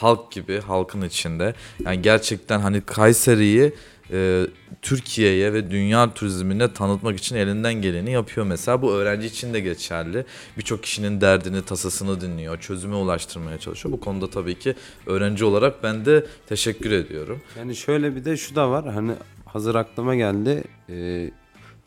[0.00, 1.54] halk gibi halkın içinde.
[1.84, 3.72] Yani gerçekten hani Kayseri'yi
[4.12, 4.46] e,
[4.82, 8.82] Türkiye'ye ve dünya turizmine tanıtmak için elinden geleni yapıyor mesela.
[8.82, 10.24] Bu öğrenci için de geçerli.
[10.56, 13.92] Birçok kişinin derdini, tasasını dinliyor, çözüme ulaştırmaya çalışıyor.
[13.92, 14.74] Bu konuda tabii ki
[15.06, 17.40] öğrenci olarak ben de teşekkür ediyorum.
[17.58, 18.92] Yani şöyle bir de şu da var.
[18.92, 19.12] Hani
[19.44, 20.64] hazır aklıma geldi.
[20.90, 21.30] Ee,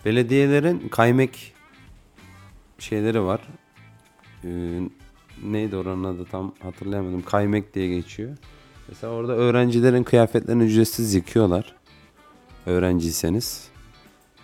[0.06, 1.54] belediyelerin kaymek
[2.80, 3.42] şeyleri var.
[4.44, 4.50] Ee,
[5.44, 7.22] neydi oranın adı tam hatırlayamadım.
[7.22, 8.38] Kaymek diye geçiyor.
[8.88, 11.76] Mesela orada öğrencilerin kıyafetlerini ücretsiz yıkıyorlar.
[12.66, 13.68] Öğrenciyseniz.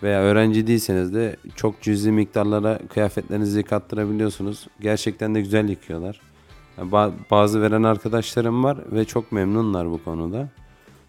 [0.02, 4.66] Veya öğrenci değilseniz de çok cüzi miktarlara kıyafetlerinizi yıkattırabiliyorsunuz.
[4.80, 6.20] Gerçekten de güzel yıkıyorlar.
[6.78, 10.48] Yani ba- bazı veren arkadaşlarım var ve çok memnunlar bu konuda.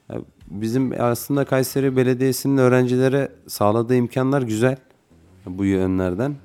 [0.09, 4.77] Ya Bizim aslında Kayseri Belediyesi'nin öğrencilere sağladığı imkanlar güzel
[5.45, 6.35] bu yönlerden.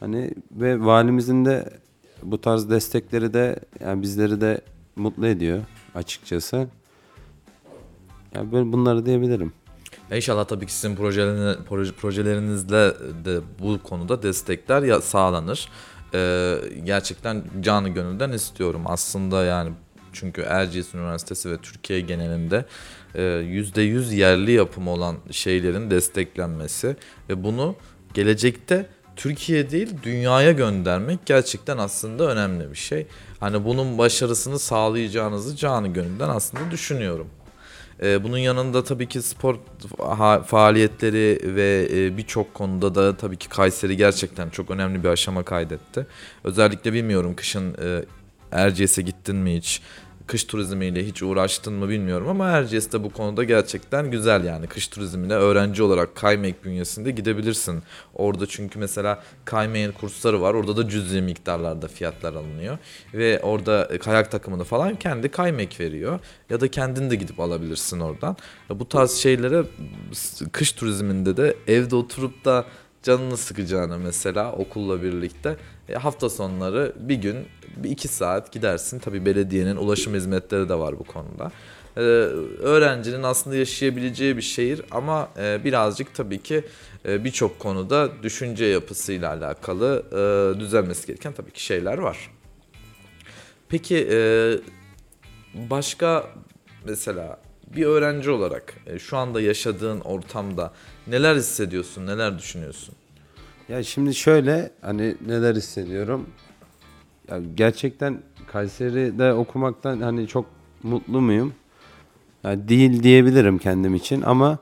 [0.00, 1.70] Hani ve valimizin de
[2.22, 4.60] bu tarz destekleri de yani bizleri de
[4.96, 5.60] mutlu ediyor
[5.94, 6.68] açıkçası.
[8.34, 9.52] Yani ben bunları diyebilirim.
[10.10, 15.68] Ya İnşallah tabii ki sizin projelerine, proje, projelerinizle de bu konuda destekler ya, sağlanır.
[16.14, 19.72] Ee, gerçekten canı gönülden istiyorum aslında yani
[20.12, 22.64] çünkü Erciyes Üniversitesi ve Türkiye genelinde
[23.14, 26.96] e, %100 yerli yapım olan şeylerin desteklenmesi
[27.28, 27.76] ve bunu
[28.14, 28.86] gelecekte
[29.18, 33.06] Türkiye değil dünyaya göndermek gerçekten aslında önemli bir şey.
[33.40, 37.26] Hani bunun başarısını sağlayacağınızı canı gönülden aslında düşünüyorum.
[38.02, 39.56] Ee, bunun yanında tabii ki spor
[40.46, 46.06] faaliyetleri ve e, birçok konuda da tabii ki Kayseri gerçekten çok önemli bir aşama kaydetti.
[46.44, 48.04] Özellikle bilmiyorum kışın e,
[48.52, 49.82] Erciyes'e gittin mi hiç?
[50.28, 54.66] Kış turizmiyle hiç uğraştın mı bilmiyorum ama Erciyes de bu konuda gerçekten güzel yani.
[54.66, 57.82] Kış turizmine öğrenci olarak Kaymek bünyesinde gidebilirsin.
[58.14, 60.54] Orada çünkü mesela Kaymek'in kursları var.
[60.54, 62.78] Orada da cüzi miktarlarda fiyatlar alınıyor.
[63.14, 66.20] Ve orada e, kayak takımını falan kendi Kaymek veriyor.
[66.50, 68.36] Ya da kendin de gidip alabilirsin oradan.
[68.70, 69.64] Bu tarz şeylere
[70.52, 72.64] kış turizminde de evde oturup da
[73.08, 75.56] canını sıkacağına mesela okulla birlikte
[75.88, 77.36] e, hafta sonları bir gün
[77.76, 78.98] bir iki saat gidersin.
[78.98, 81.52] Tabii belediyenin ulaşım hizmetleri de var bu konuda.
[81.96, 86.64] Ee, öğrencinin aslında yaşayabileceği bir şehir ama e, birazcık tabii ki
[87.08, 92.30] e, birçok konuda düşünce yapısıyla alakalı e, düzelmesi gereken tabii ki şeyler var.
[93.68, 94.18] Peki e,
[95.54, 96.30] başka
[96.84, 97.40] mesela
[97.76, 100.72] bir öğrenci olarak e, şu anda yaşadığın ortamda
[101.10, 102.94] neler hissediyorsun, neler düşünüyorsun?
[103.68, 106.26] Ya şimdi şöyle hani neler hissediyorum.
[107.30, 110.46] Ya gerçekten Kayseri'de okumaktan hani çok
[110.82, 111.54] mutlu muyum?
[112.44, 114.58] Ya değil diyebilirim kendim için ama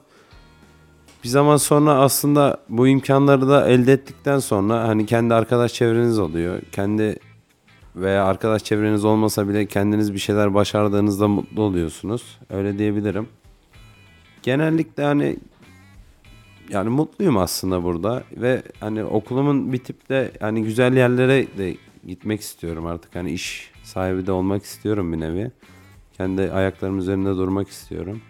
[1.24, 6.61] bir zaman sonra aslında bu imkanları da elde ettikten sonra hani kendi arkadaş çevreniz oluyor.
[6.72, 7.18] Kendi
[7.96, 12.38] veya arkadaş çevreniz olmasa bile kendiniz bir şeyler başardığınızda mutlu oluyorsunuz.
[12.50, 13.28] Öyle diyebilirim.
[14.42, 15.37] Genellikle hani
[16.70, 21.76] yani mutluyum aslında burada ve hani okulumun bitip de hani güzel yerlere de
[22.07, 23.14] gitmek istiyorum artık.
[23.14, 25.50] Hani iş sahibi de olmak istiyorum bir nevi.
[26.16, 28.20] Kendi ayaklarım üzerinde durmak istiyorum.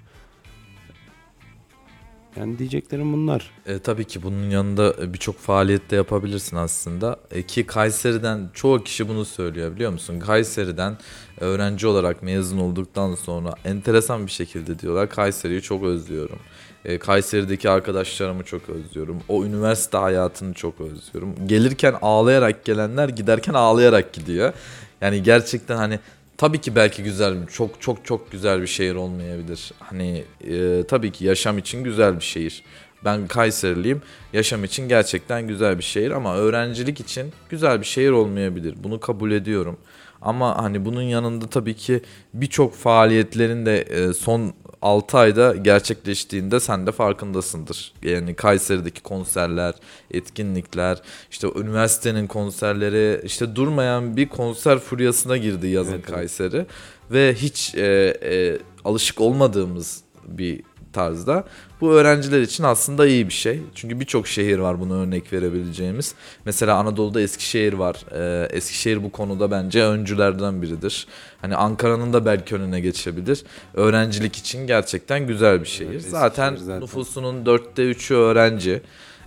[2.37, 3.51] Yani diyeceklerim bunlar.
[3.67, 7.21] E, tabii ki bunun yanında birçok faaliyet de yapabilirsin aslında.
[7.31, 10.21] E, ki Kayseri'den çoğu kişi bunu söylüyor biliyor musun?
[10.21, 10.99] Kayseri'den
[11.41, 16.39] öğrenci olarak mezun olduktan sonra enteresan bir şekilde diyorlar Kayseri'yi çok özlüyorum.
[16.87, 19.23] E, Kayseri'deki arkadaşlarımı çok özlüyorum.
[19.29, 21.35] O üniversite hayatını çok özlüyorum.
[21.47, 24.53] Gelirken ağlayarak gelenler giderken ağlayarak gidiyor.
[25.01, 25.99] Yani gerçekten hani
[26.39, 29.73] Tabii ki belki güzel, çok çok çok güzel bir şehir olmayabilir.
[29.79, 32.63] Hani e, tabii ki yaşam için güzel bir şehir.
[33.05, 34.03] Ben Kayseriliyim.
[34.33, 38.75] Yaşam için gerçekten güzel bir şehir ama öğrencilik için güzel bir şehir olmayabilir.
[38.85, 39.77] Bunu kabul ediyorum.
[40.23, 42.03] Ama hani bunun yanında tabii ki
[42.35, 47.93] birçok faaliyetlerin de e, son 6 ayda gerçekleştiğinde sen de farkındasındır.
[48.03, 49.75] Yani Kayseri'deki konserler,
[50.11, 56.17] etkinlikler, işte üniversitenin konserleri, işte durmayan bir konser furyasına girdi yazın Evet, evet.
[56.17, 56.67] Kayseri.
[57.11, 60.63] Ve hiç e, e, alışık olmadığımız bir
[60.97, 61.45] tarzda.
[61.81, 63.61] Bu öğrenciler için aslında iyi bir şey.
[63.75, 66.15] Çünkü birçok şehir var buna örnek verebileceğimiz.
[66.45, 67.97] Mesela Anadolu'da Eskişehir var.
[68.13, 71.07] Ee, Eskişehir bu konuda bence öncülerden biridir.
[71.41, 73.45] Hani Ankara'nın da belki önüne geçebilir.
[73.75, 75.91] Öğrencilik için gerçekten güzel bir şehir.
[75.91, 76.81] Evet, zaten, zaten.
[76.81, 78.83] nüfusunun dörtte üçü öğrenci.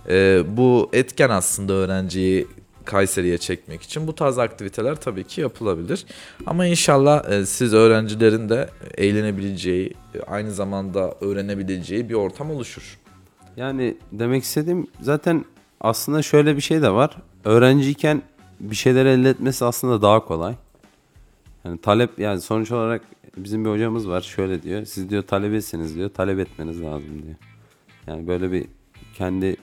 [0.08, 2.46] Ee, bu etken aslında öğrenciyi
[2.90, 6.06] Kayseri'ye çekmek için bu tarz aktiviteler tabii ki yapılabilir.
[6.46, 9.94] Ama inşallah e, siz öğrencilerin de eğlenebileceği,
[10.26, 12.98] aynı zamanda öğrenebileceği bir ortam oluşur.
[13.56, 15.44] Yani demek istediğim zaten
[15.80, 17.16] aslında şöyle bir şey de var.
[17.44, 18.22] Öğrenciyken
[18.60, 20.54] bir şeyler elde etmesi aslında daha kolay.
[21.64, 23.02] Yani talep yani sonuç olarak
[23.36, 24.84] bizim bir hocamız var şöyle diyor.
[24.84, 26.08] Siz diyor talebesiniz diyor.
[26.08, 27.36] Talep etmeniz lazım diyor.
[28.06, 28.66] Yani böyle bir
[29.14, 29.56] kendi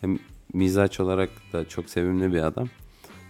[0.00, 0.18] hem
[0.56, 2.68] mizaç olarak da çok sevimli bir adam.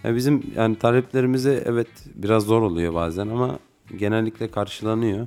[0.05, 3.59] Ya bizim yani taleplerimize evet biraz zor oluyor bazen ama
[3.97, 5.27] genellikle karşılanıyor.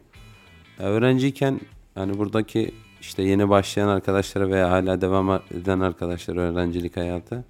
[0.79, 1.59] Ya öğrenciyken
[1.95, 7.43] yani buradaki işte yeni başlayan arkadaşlara veya hala devam eden arkadaşlara öğrencilik hayatı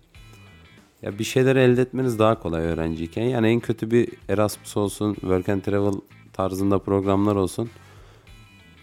[1.02, 3.24] ya bir şeyler elde etmeniz daha kolay öğrenciyken.
[3.24, 5.94] Yani en kötü bir Erasmus olsun, Work and Travel
[6.34, 7.70] tarzında programlar olsun.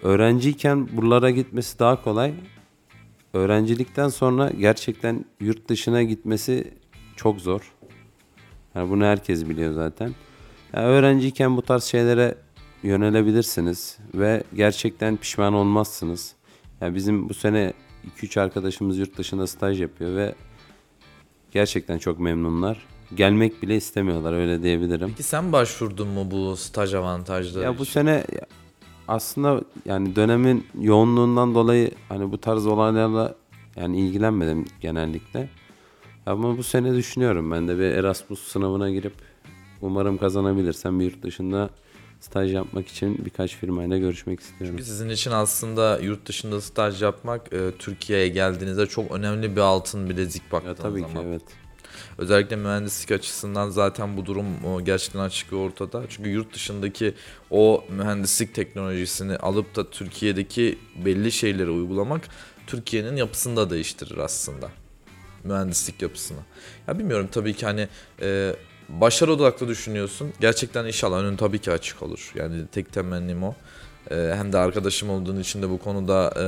[0.02, 2.34] Öğrenciyken buralara gitmesi daha kolay.
[3.36, 6.74] Öğrencilikten sonra gerçekten yurt dışına gitmesi
[7.16, 7.72] çok zor.
[8.74, 10.14] Yani bunu herkes biliyor zaten.
[10.74, 12.34] Yani öğrenciyken bu tarz şeylere
[12.82, 16.34] yönelebilirsiniz ve gerçekten pişman olmazsınız.
[16.80, 17.72] Yani bizim bu sene
[18.18, 20.34] 2-3 arkadaşımız yurt dışında staj yapıyor ve
[21.50, 22.86] gerçekten çok memnunlar.
[23.14, 25.08] Gelmek bile istemiyorlar öyle diyebilirim.
[25.08, 27.92] Peki sen başvurdun mu bu staj avantajları Ya bu için?
[27.92, 28.24] sene
[29.08, 33.34] aslında yani dönemin yoğunluğundan dolayı hani bu tarz olaylarla
[33.76, 35.48] yani ilgilenmedim genellikle.
[36.26, 39.12] Ama bu sene düşünüyorum ben de bir Erasmus sınavına girip
[39.80, 41.70] umarım kazanabilirsem bir yurt dışında
[42.20, 44.78] staj yapmak için birkaç firmayla görüşmek istiyorum.
[44.78, 50.52] Sizin için aslında yurt dışında staj yapmak e, Türkiye'ye geldiğinizde çok önemli bir altın bilezik
[50.52, 51.26] baktığınız Ya tabii ki zaman.
[51.26, 51.42] evet.
[52.18, 54.46] Özellikle mühendislik açısından zaten bu durum
[54.84, 56.02] gerçekten açık ve ortada.
[56.08, 57.14] Çünkü yurt dışındaki
[57.50, 62.22] o mühendislik teknolojisini alıp da Türkiye'deki belli şeyleri uygulamak
[62.66, 64.68] Türkiye'nin yapısını da değiştirir aslında.
[65.44, 66.38] Mühendislik yapısını.
[66.88, 67.88] Ya bilmiyorum tabii ki hani
[68.22, 68.56] e,
[68.88, 70.32] başarı odaklı düşünüyorsun.
[70.40, 72.32] Gerçekten inşallah önün tabii ki açık olur.
[72.34, 73.54] Yani tek temennim o.
[74.10, 76.46] E, hem de arkadaşım olduğun için de bu konuda e,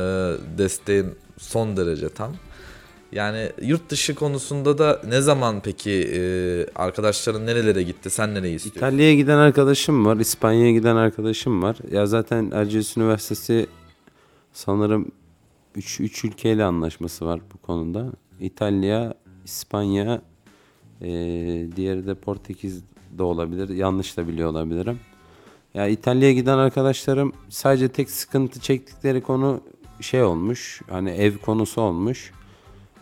[0.58, 2.36] desteğim son derece tam.
[3.12, 6.20] Yani yurt dışı konusunda da ne zaman peki e,
[6.74, 8.10] arkadaşların nerelere gitti?
[8.10, 8.78] Sen nereyi istiyorsun?
[8.80, 11.76] İtalya'ya giden arkadaşım var, İspanya'ya giden arkadaşım var.
[11.90, 13.66] Ya zaten Erciyes Üniversitesi
[14.52, 15.12] sanırım
[15.76, 18.06] 3 3 ülkeyle anlaşması var bu konuda.
[18.40, 20.22] İtalya, İspanya,
[21.00, 22.82] eee diğeri de Portekiz
[23.18, 23.68] de olabilir.
[23.68, 24.98] Yanlış da biliyor olabilirim.
[25.74, 29.60] Ya İtalya'ya giden arkadaşlarım sadece tek sıkıntı çektikleri konu
[30.00, 30.82] şey olmuş.
[30.90, 32.32] Hani ev konusu olmuş.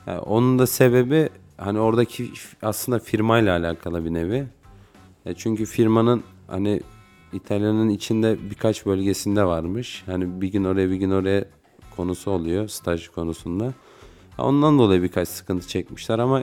[0.07, 4.47] Ya onun da sebebi hani oradaki aslında firmayla alakalı bir nevi.
[5.25, 6.81] Ya çünkü firmanın hani
[7.33, 10.03] İtalya'nın içinde birkaç bölgesinde varmış.
[10.07, 11.45] Hani bir gün oraya bir gün oraya
[11.97, 13.75] konusu oluyor staj konusunda.
[14.39, 16.43] Ondan dolayı birkaç sıkıntı çekmişler ama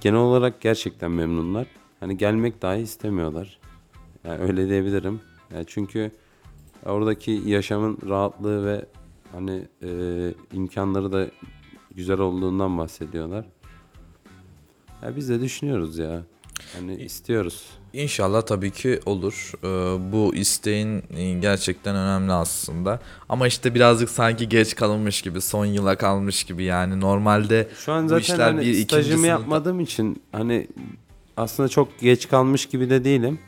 [0.00, 1.66] genel olarak gerçekten memnunlar.
[2.00, 3.58] Hani gelmek dahi istemiyorlar.
[4.24, 5.20] Yani öyle diyebilirim.
[5.54, 6.10] Yani çünkü
[6.86, 8.84] oradaki yaşamın rahatlığı ve
[9.32, 9.88] hani e,
[10.52, 11.26] imkanları da
[11.96, 13.44] güzel olduğundan bahsediyorlar.
[15.02, 16.22] Ya biz de düşünüyoruz ya.
[16.76, 17.66] Hani istiyoruz.
[17.92, 19.52] İnşallah tabii ki olur.
[19.64, 23.00] Ee, bu isteğin e, gerçekten önemli aslında.
[23.28, 27.00] Ama işte birazcık sanki geç kalınmış gibi, son yıla kalmış gibi yani.
[27.00, 30.68] Normalde Şu an bu zaten işler hani bir stajımı sınıfta- yapmadığım için hani
[31.36, 33.38] aslında çok geç kalmış gibi de değilim.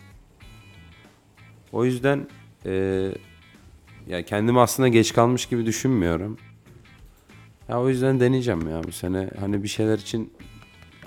[1.72, 2.26] O yüzden
[2.64, 3.14] eee
[4.08, 6.38] ya kendimi aslında geç kalmış gibi düşünmüyorum.
[7.68, 9.30] Ya o yüzden deneyeceğim ya bu sene.
[9.40, 10.32] Hani bir şeyler için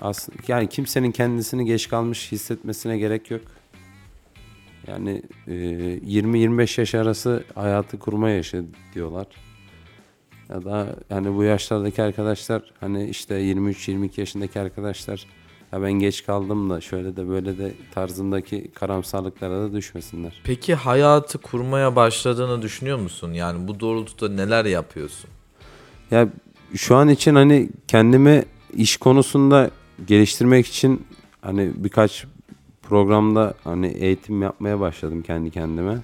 [0.00, 3.42] aslında yani kimsenin kendisini geç kalmış hissetmesine gerek yok.
[4.86, 5.54] Yani eee,
[5.98, 9.26] 20-25 yaş arası hayatı kurma yaşı diyorlar.
[10.48, 15.26] Ya da hani bu yaşlardaki arkadaşlar hani işte 23-22 yaşındaki arkadaşlar
[15.72, 20.40] ya ben geç kaldım da şöyle de böyle de tarzındaki karamsarlıklara da düşmesinler.
[20.44, 23.32] Peki hayatı kurmaya başladığını düşünüyor musun?
[23.32, 25.30] Yani bu doğrultuda neler yapıyorsun?
[26.10, 26.28] Ya
[26.74, 29.70] şu an için hani kendimi iş konusunda
[30.06, 31.06] geliştirmek için
[31.42, 32.26] hani birkaç
[32.82, 35.98] programda hani eğitim yapmaya başladım kendi kendime.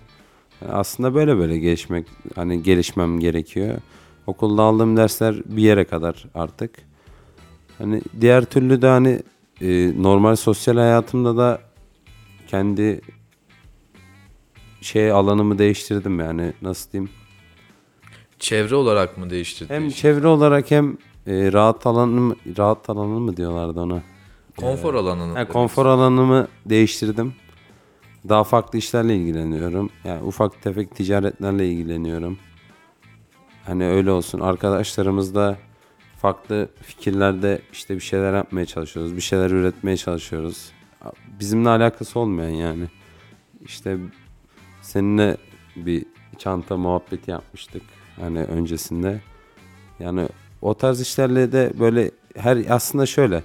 [0.62, 3.78] Yani aslında böyle böyle gelişmek hani gelişmem gerekiyor.
[4.26, 6.70] Okulda aldığım dersler bir yere kadar artık.
[7.78, 9.22] Hani diğer türlü de hani
[9.60, 11.60] e, normal sosyal hayatımda da
[12.46, 13.00] kendi
[14.80, 17.10] şey alanımı değiştirdim yani nasıl diyeyim?
[18.38, 19.74] Çevre olarak mı değiştirdin?
[19.74, 24.02] Hem çevre olarak hem e, rahat alanım rahat alanı mı diyorlardı ona?
[24.56, 25.38] Konfor alanını.
[25.38, 27.34] Yani konfor alanımı değiştirdim.
[28.28, 29.90] Daha farklı işlerle ilgileniyorum.
[30.04, 32.38] Yani ufak tefek ticaretlerle ilgileniyorum.
[33.64, 34.40] Hani öyle olsun.
[34.40, 35.58] Arkadaşlarımızla
[36.16, 39.16] farklı fikirlerde işte bir şeyler yapmaya çalışıyoruz.
[39.16, 40.72] Bir şeyler üretmeye çalışıyoruz.
[41.40, 42.84] Bizimle alakası olmayan yani.
[43.64, 43.96] İşte
[44.82, 45.36] seninle
[45.76, 46.04] bir
[46.38, 47.82] çanta muhabbeti yapmıştık.
[48.20, 49.20] Hani öncesinde.
[50.00, 50.28] Yani
[50.62, 53.42] o tarz işlerle de böyle her aslında şöyle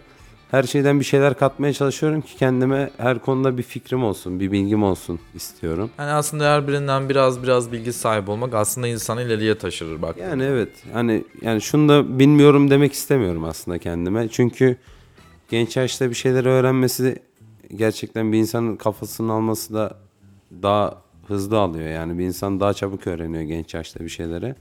[0.52, 4.84] her şeyden bir şeyler katmaya çalışıyorum ki kendime her konuda bir fikrim olsun, bir bilgim
[4.84, 5.90] olsun istiyorum.
[6.00, 10.18] Yani aslında her birinden biraz biraz bilgi sahibi olmak aslında insanı ileriye taşırır bak.
[10.18, 14.28] Yani evet hani yani şunu da bilmiyorum demek istemiyorum aslında kendime.
[14.28, 14.78] Çünkü
[15.50, 17.20] genç yaşta bir şeyler öğrenmesi
[17.76, 19.98] gerçekten bir insanın kafasını alması da
[20.62, 21.88] daha hızlı alıyor.
[21.90, 24.56] Yani bir insan daha çabuk öğreniyor genç yaşta bir şeyleri.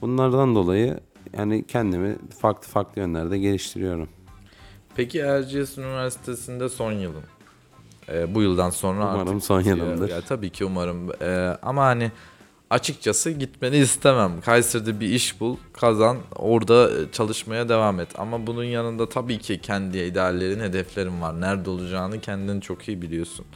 [0.00, 1.00] Bunlardan dolayı
[1.32, 4.08] yani kendimi farklı farklı yönlerde geliştiriyorum.
[4.96, 7.22] Peki Erciyes Üniversitesi'nde son yılın.
[8.08, 9.76] Ee, bu yıldan sonra Umarım artık son bitiyor.
[9.76, 10.08] yılımdır.
[10.08, 11.10] Ya, tabii ki umarım.
[11.22, 12.10] Ee, ama hani
[12.70, 14.40] açıkçası gitmeni istemem.
[14.40, 18.08] Kayseri'de bir iş bul, kazan, orada e, çalışmaya devam et.
[18.18, 21.40] Ama bunun yanında tabii ki kendi ideallerin, hedeflerin var.
[21.40, 23.46] Nerede olacağını kendin çok iyi biliyorsun.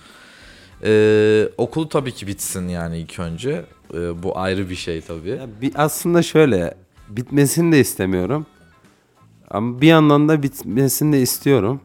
[0.84, 3.64] Ee, okul tabii ki bitsin yani ilk önce.
[3.94, 5.28] Ee, bu ayrı bir şey tabii.
[5.28, 6.74] Ya bir aslında şöyle
[7.08, 8.46] bitmesini de istemiyorum.
[9.50, 11.80] Ama bir yandan da bitmesini de istiyorum.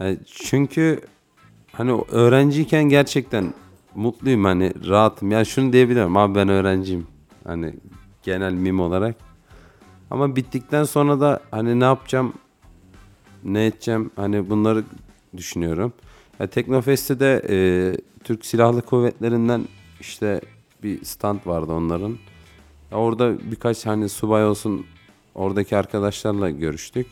[0.00, 1.00] Yani çünkü
[1.72, 3.54] hani öğrenciyken gerçekten
[3.94, 5.30] mutluyum hani rahatım.
[5.30, 7.06] Yani şunu diyebilirim abi ben öğrenciyim.
[7.44, 7.74] Hani
[8.22, 9.16] genel mim olarak.
[10.10, 12.32] Ama bittikten sonra da hani ne yapacağım
[13.44, 14.84] ne edeceğim hani bunları
[15.36, 15.92] düşünüyorum.
[16.40, 17.56] Ya Teknofest'te de e,
[18.24, 19.64] Türk Silahlı Kuvvetleri'nden
[20.00, 20.40] işte
[20.82, 22.18] bir stand vardı onların.
[22.90, 24.86] Ya orada birkaç hani subay olsun
[25.34, 27.06] oradaki arkadaşlarla görüştük.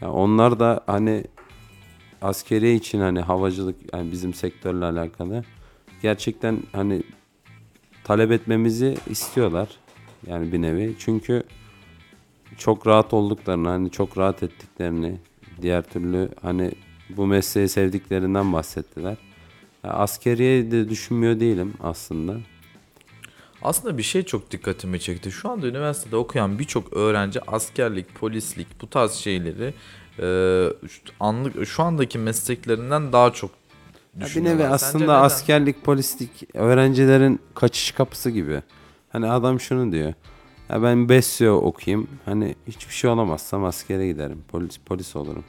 [0.00, 1.24] Ya onlar da hani
[2.22, 5.44] askeri için hani havacılık yani bizim sektörle alakalı
[6.02, 7.02] gerçekten hani
[8.04, 9.68] talep etmemizi istiyorlar.
[10.26, 10.94] Yani bir nevi.
[10.98, 11.42] Çünkü
[12.58, 15.16] çok rahat olduklarını, hani çok rahat ettiklerini,
[15.62, 16.72] diğer türlü hani
[17.16, 19.16] bu mesleği sevdiklerinden bahsettiler.
[19.84, 22.36] Askeriye de düşünmüyor değilim aslında.
[23.62, 25.30] Aslında bir şey çok dikkatimi çekti.
[25.32, 29.74] Şu anda üniversitede okuyan birçok öğrenci askerlik, polislik bu tarz şeyleri
[30.18, 30.26] e,
[31.20, 34.64] anlık şu andaki mesleklerinden daha çok Ya bir düşünüyorlar.
[34.64, 38.62] nevi aslında askerlik, polislik öğrencilerin kaçış kapısı gibi.
[39.12, 40.14] Hani adam şunu diyor.
[40.68, 42.08] Ya ben Besyo okuyayım.
[42.24, 44.44] Hani hiçbir şey olamazsam askere giderim.
[44.48, 45.44] Polis polis olurum.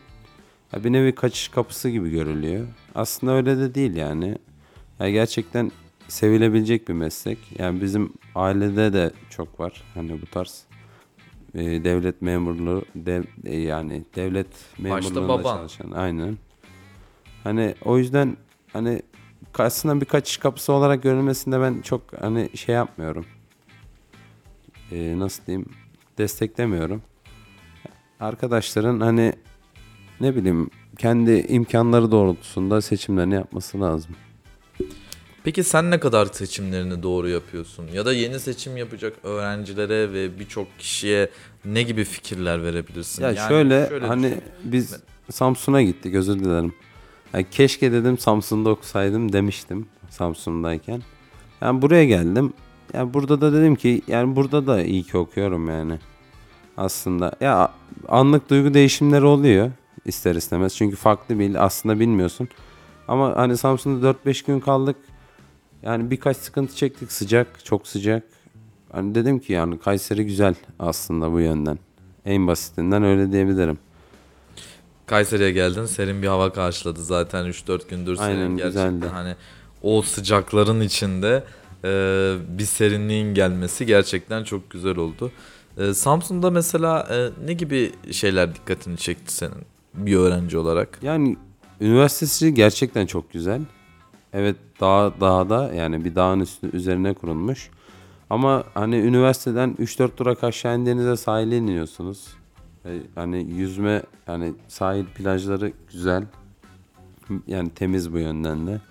[0.73, 2.67] Ya bir nevi kaçış kapısı gibi görülüyor.
[2.95, 4.37] Aslında öyle de değil yani.
[4.99, 5.71] Ya gerçekten
[6.07, 7.37] sevilebilecek bir meslek.
[7.59, 9.83] Yani bizim ailede de çok var.
[9.93, 10.63] Hani bu tarz
[11.53, 14.47] e, devlet memurluğu dev, e, yani devlet
[14.77, 16.37] memurluğunda çalışan aynen.
[17.43, 18.37] Hani o yüzden
[18.73, 19.01] hani
[19.59, 23.25] aslında bir kaçış kapısı olarak görülmesinde ben çok hani şey yapmıyorum.
[24.91, 25.69] Ee, nasıl diyeyim?
[26.17, 27.01] Desteklemiyorum.
[28.19, 29.33] Arkadaşların hani
[30.21, 34.15] ne bileyim kendi imkanları doğrultusunda seçimlerini yapması lazım.
[35.43, 37.87] Peki sen ne kadar seçimlerini doğru yapıyorsun?
[37.93, 41.29] Ya da yeni seçim yapacak öğrencilere ve birçok kişiye
[41.65, 43.23] ne gibi fikirler verebilirsin?
[43.23, 44.41] Ya Yani şöyle, hani düşün.
[44.63, 44.95] biz
[45.31, 46.73] Samsun'a gittik özür dilerim.
[47.33, 51.01] Yani keşke dedim Samsun'da okusaydım demiştim Samsun'dayken.
[51.61, 52.53] Yani buraya geldim.
[52.93, 55.99] Yani burada da dedim ki yani burada da iyi ki okuyorum yani.
[56.77, 57.71] Aslında ya
[58.07, 59.71] anlık duygu değişimleri oluyor
[60.05, 60.75] ister istemez.
[60.75, 62.47] Çünkü farklı bir il aslında bilmiyorsun.
[63.07, 64.95] Ama hani Samsun'da 4-5 gün kaldık.
[65.83, 68.23] Yani birkaç sıkıntı çektik sıcak çok sıcak.
[68.91, 71.79] Hani dedim ki yani Kayseri güzel aslında bu yönden.
[72.25, 73.77] En basitinden öyle diyebilirim.
[75.05, 79.13] Kayseri'ye geldin serin bir hava karşıladı zaten 3-4 gündür senin Aynen, gerçekten güzeldi.
[79.13, 79.35] hani
[79.81, 81.43] o sıcakların içinde
[81.83, 81.89] e,
[82.57, 85.31] bir serinliğin gelmesi gerçekten çok güzel oldu.
[85.77, 90.99] E, Samsun'da mesela e, ne gibi şeyler dikkatini çekti senin bir öğrenci olarak?
[91.01, 91.37] Yani
[91.81, 93.61] üniversitesi gerçekten çok güzel.
[94.33, 97.69] Evet dağ dağda yani bir dağın üstü üzerine kurulmuş.
[98.29, 102.27] Ama hani üniversiteden 3-4 durak aşağı indiğinizde sahile iniyorsunuz.
[103.15, 106.23] Hani yüzme yani sahil plajları güzel.
[107.47, 108.81] Yani temiz bu yönden de.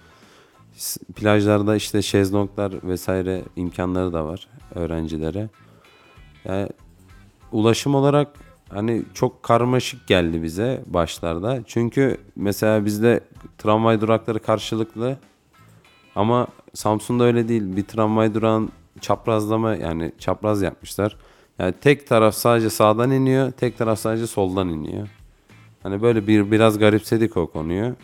[1.17, 5.49] Plajlarda işte şezlonglar vesaire imkanları da var öğrencilere.
[6.45, 6.69] Yani
[7.53, 8.29] ulaşım olarak
[8.71, 11.59] hani çok karmaşık geldi bize başlarda.
[11.67, 13.21] Çünkü mesela bizde
[13.59, 15.19] tramvay durakları karşılıklı
[16.15, 17.77] ama Samsun'da öyle değil.
[17.77, 21.17] Bir tramvay durağın çaprazlama yani çapraz yapmışlar.
[21.59, 25.09] Yani tek taraf sadece sağdan iniyor, tek taraf sadece soldan iniyor.
[25.83, 27.97] Hani böyle bir biraz garipsedik o konuyu.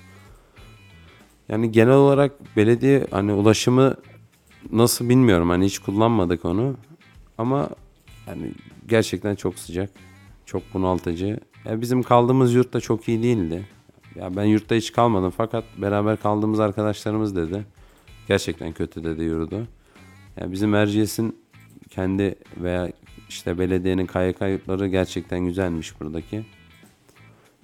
[1.49, 3.95] Yani genel olarak belediye hani ulaşımı
[4.73, 5.51] nasıl bilmiyorum.
[5.51, 6.77] Hani hiç kullanmadık onu.
[7.39, 7.69] Ama
[8.27, 8.53] yani
[8.89, 9.91] gerçekten çok sıcak.
[10.47, 11.41] Çok bunaltıcı.
[11.65, 13.67] Ya bizim kaldığımız yurt da çok iyi değildi.
[14.15, 17.65] Ya ben yurtta hiç kalmadım fakat beraber kaldığımız arkadaşlarımız dedi.
[18.29, 19.67] Gerçekten kötü dedi yurdu.
[20.41, 21.39] Ya bizim Erciyes'in
[21.91, 22.93] kendi veya
[23.29, 26.45] işte belediyenin KYK yurtları gerçekten güzelmiş buradaki.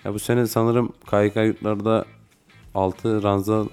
[0.05, 2.05] Ya bu sene sanırım KYK yurtlarda
[2.74, 3.64] altı ranza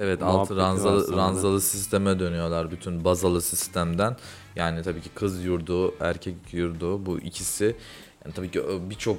[0.00, 4.16] Evet altı ranzalı, ranzalı sisteme dönüyorlar bütün bazalı sistemden.
[4.56, 7.76] Yani tabii ki kız yurdu, erkek yurdu bu ikisi.
[8.24, 9.18] Yani tabii ki ö- birçok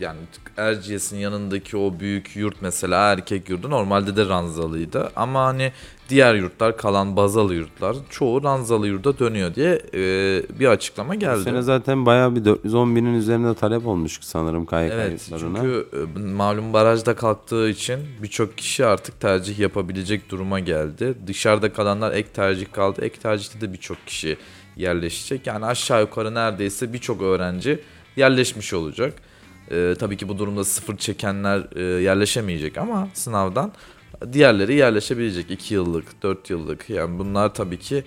[0.00, 0.18] yani
[0.56, 5.10] Erciyes'in yanındaki o büyük yurt mesela erkek yurdu normalde de ranzalıydı.
[5.16, 5.72] Ama hani
[6.08, 10.00] diğer yurtlar kalan bazalı yurtlar çoğu ranzalı yurda dönüyor diye e,
[10.60, 11.42] bir açıklama Bu geldi.
[11.42, 15.58] sene zaten bayağı bir 410 binin üzerinde talep olmuş sanırım KYK Evet yurtlarına.
[15.62, 15.86] çünkü
[16.18, 21.14] e, malum barajda kalktığı için birçok kişi artık tercih yapabilecek duruma geldi.
[21.26, 23.00] Dışarıda kalanlar ek tercih kaldı.
[23.04, 24.36] Ek tercihte de birçok kişi
[24.76, 25.46] yerleşecek.
[25.46, 27.78] Yani aşağı yukarı neredeyse birçok öğrenci
[28.18, 29.14] yerleşmiş olacak.
[29.70, 33.72] E, tabii ki bu durumda sıfır çekenler e, yerleşemeyecek ama sınavdan
[34.32, 35.50] diğerleri yerleşebilecek.
[35.50, 38.04] 2 yıllık, 4 yıllık yani bunlar tabii ki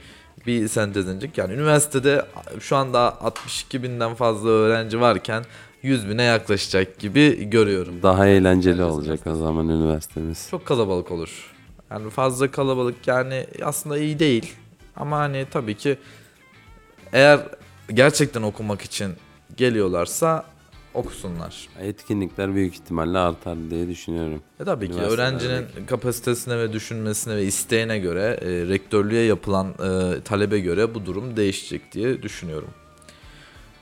[0.47, 1.37] bir sentezlenecek.
[1.37, 2.25] Yani üniversitede
[2.59, 5.43] şu anda 62 binden fazla öğrenci varken
[5.83, 8.03] 100 bine yaklaşacak gibi görüyorum.
[8.03, 10.47] Daha eğlenceli olacak o zaman üniversitemiz.
[10.51, 11.53] Çok kalabalık olur.
[11.91, 14.53] Yani fazla kalabalık yani aslında iyi değil.
[14.95, 15.97] Ama hani tabii ki
[17.13, 17.39] eğer
[17.93, 19.13] gerçekten okumak için
[19.65, 20.45] geliyorlarsa
[20.93, 21.67] okusunlar.
[21.79, 24.41] Etkinlikler büyük ihtimalle artar diye düşünüyorum.
[24.59, 30.59] E tabii ki öğrencinin kapasitesine ve düşünmesine ve isteğine göre e, rektörlüğe yapılan e, talebe
[30.59, 32.69] göre bu durum değişecek diye düşünüyorum.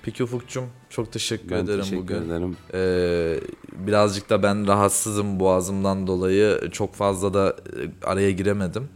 [0.03, 2.15] Peki Ufuk'cum çok teşekkür Ben ederim teşekkür bugün.
[2.15, 2.57] ederim.
[2.73, 3.39] Ee,
[3.87, 8.89] birazcık da ben rahatsızım boğazımdan dolayı çok fazla da e, araya giremedim.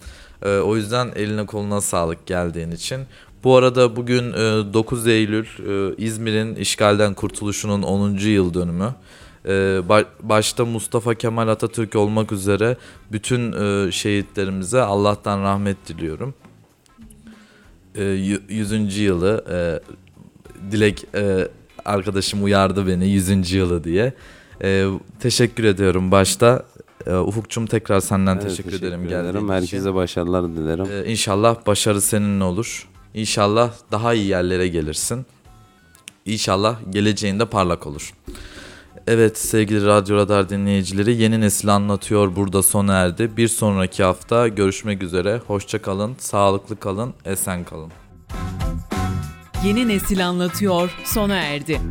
[0.43, 2.99] Ee, o yüzden eline koluna sağlık geldiğin için.
[3.43, 8.09] Bu arada bugün e, 9 Eylül e, İzmir'in işgalden kurtuluşunun 10.
[8.17, 8.95] yıl dönümü.
[9.45, 9.49] Ee,
[9.89, 12.77] ba- başta Mustafa Kemal Atatürk olmak üzere
[13.11, 16.33] bütün e, şehitlerimize Allah'tan rahmet diliyorum.
[17.95, 18.97] Ee, yü- 100.
[18.97, 19.79] yılı e,
[20.71, 21.47] Dilek e,
[21.85, 23.51] arkadaşım uyardı beni 100.
[23.51, 24.13] yılı diye.
[24.63, 24.85] E,
[25.19, 26.65] teşekkür ediyorum başta.
[27.07, 29.37] E, Ufukçum tekrar senden Evet, teşekkür, ederim geldiğin ederim.
[29.45, 29.53] için.
[29.53, 30.85] Herkese başarılar dilerim.
[30.91, 32.89] E, inşallah başarı seninle olur.
[33.13, 35.25] İnşallah daha iyi yerlere gelirsin.
[36.25, 38.13] İnşallah geleceğinde parlak olur.
[39.07, 43.37] Evet sevgili Radyo Radar dinleyicileri yeni nesil anlatıyor burada sona erdi.
[43.37, 45.41] Bir sonraki hafta görüşmek üzere.
[45.47, 47.91] Hoşça kalın, sağlıklı kalın, esen kalın.
[49.65, 51.81] Yeni nesil anlatıyor sona erdi.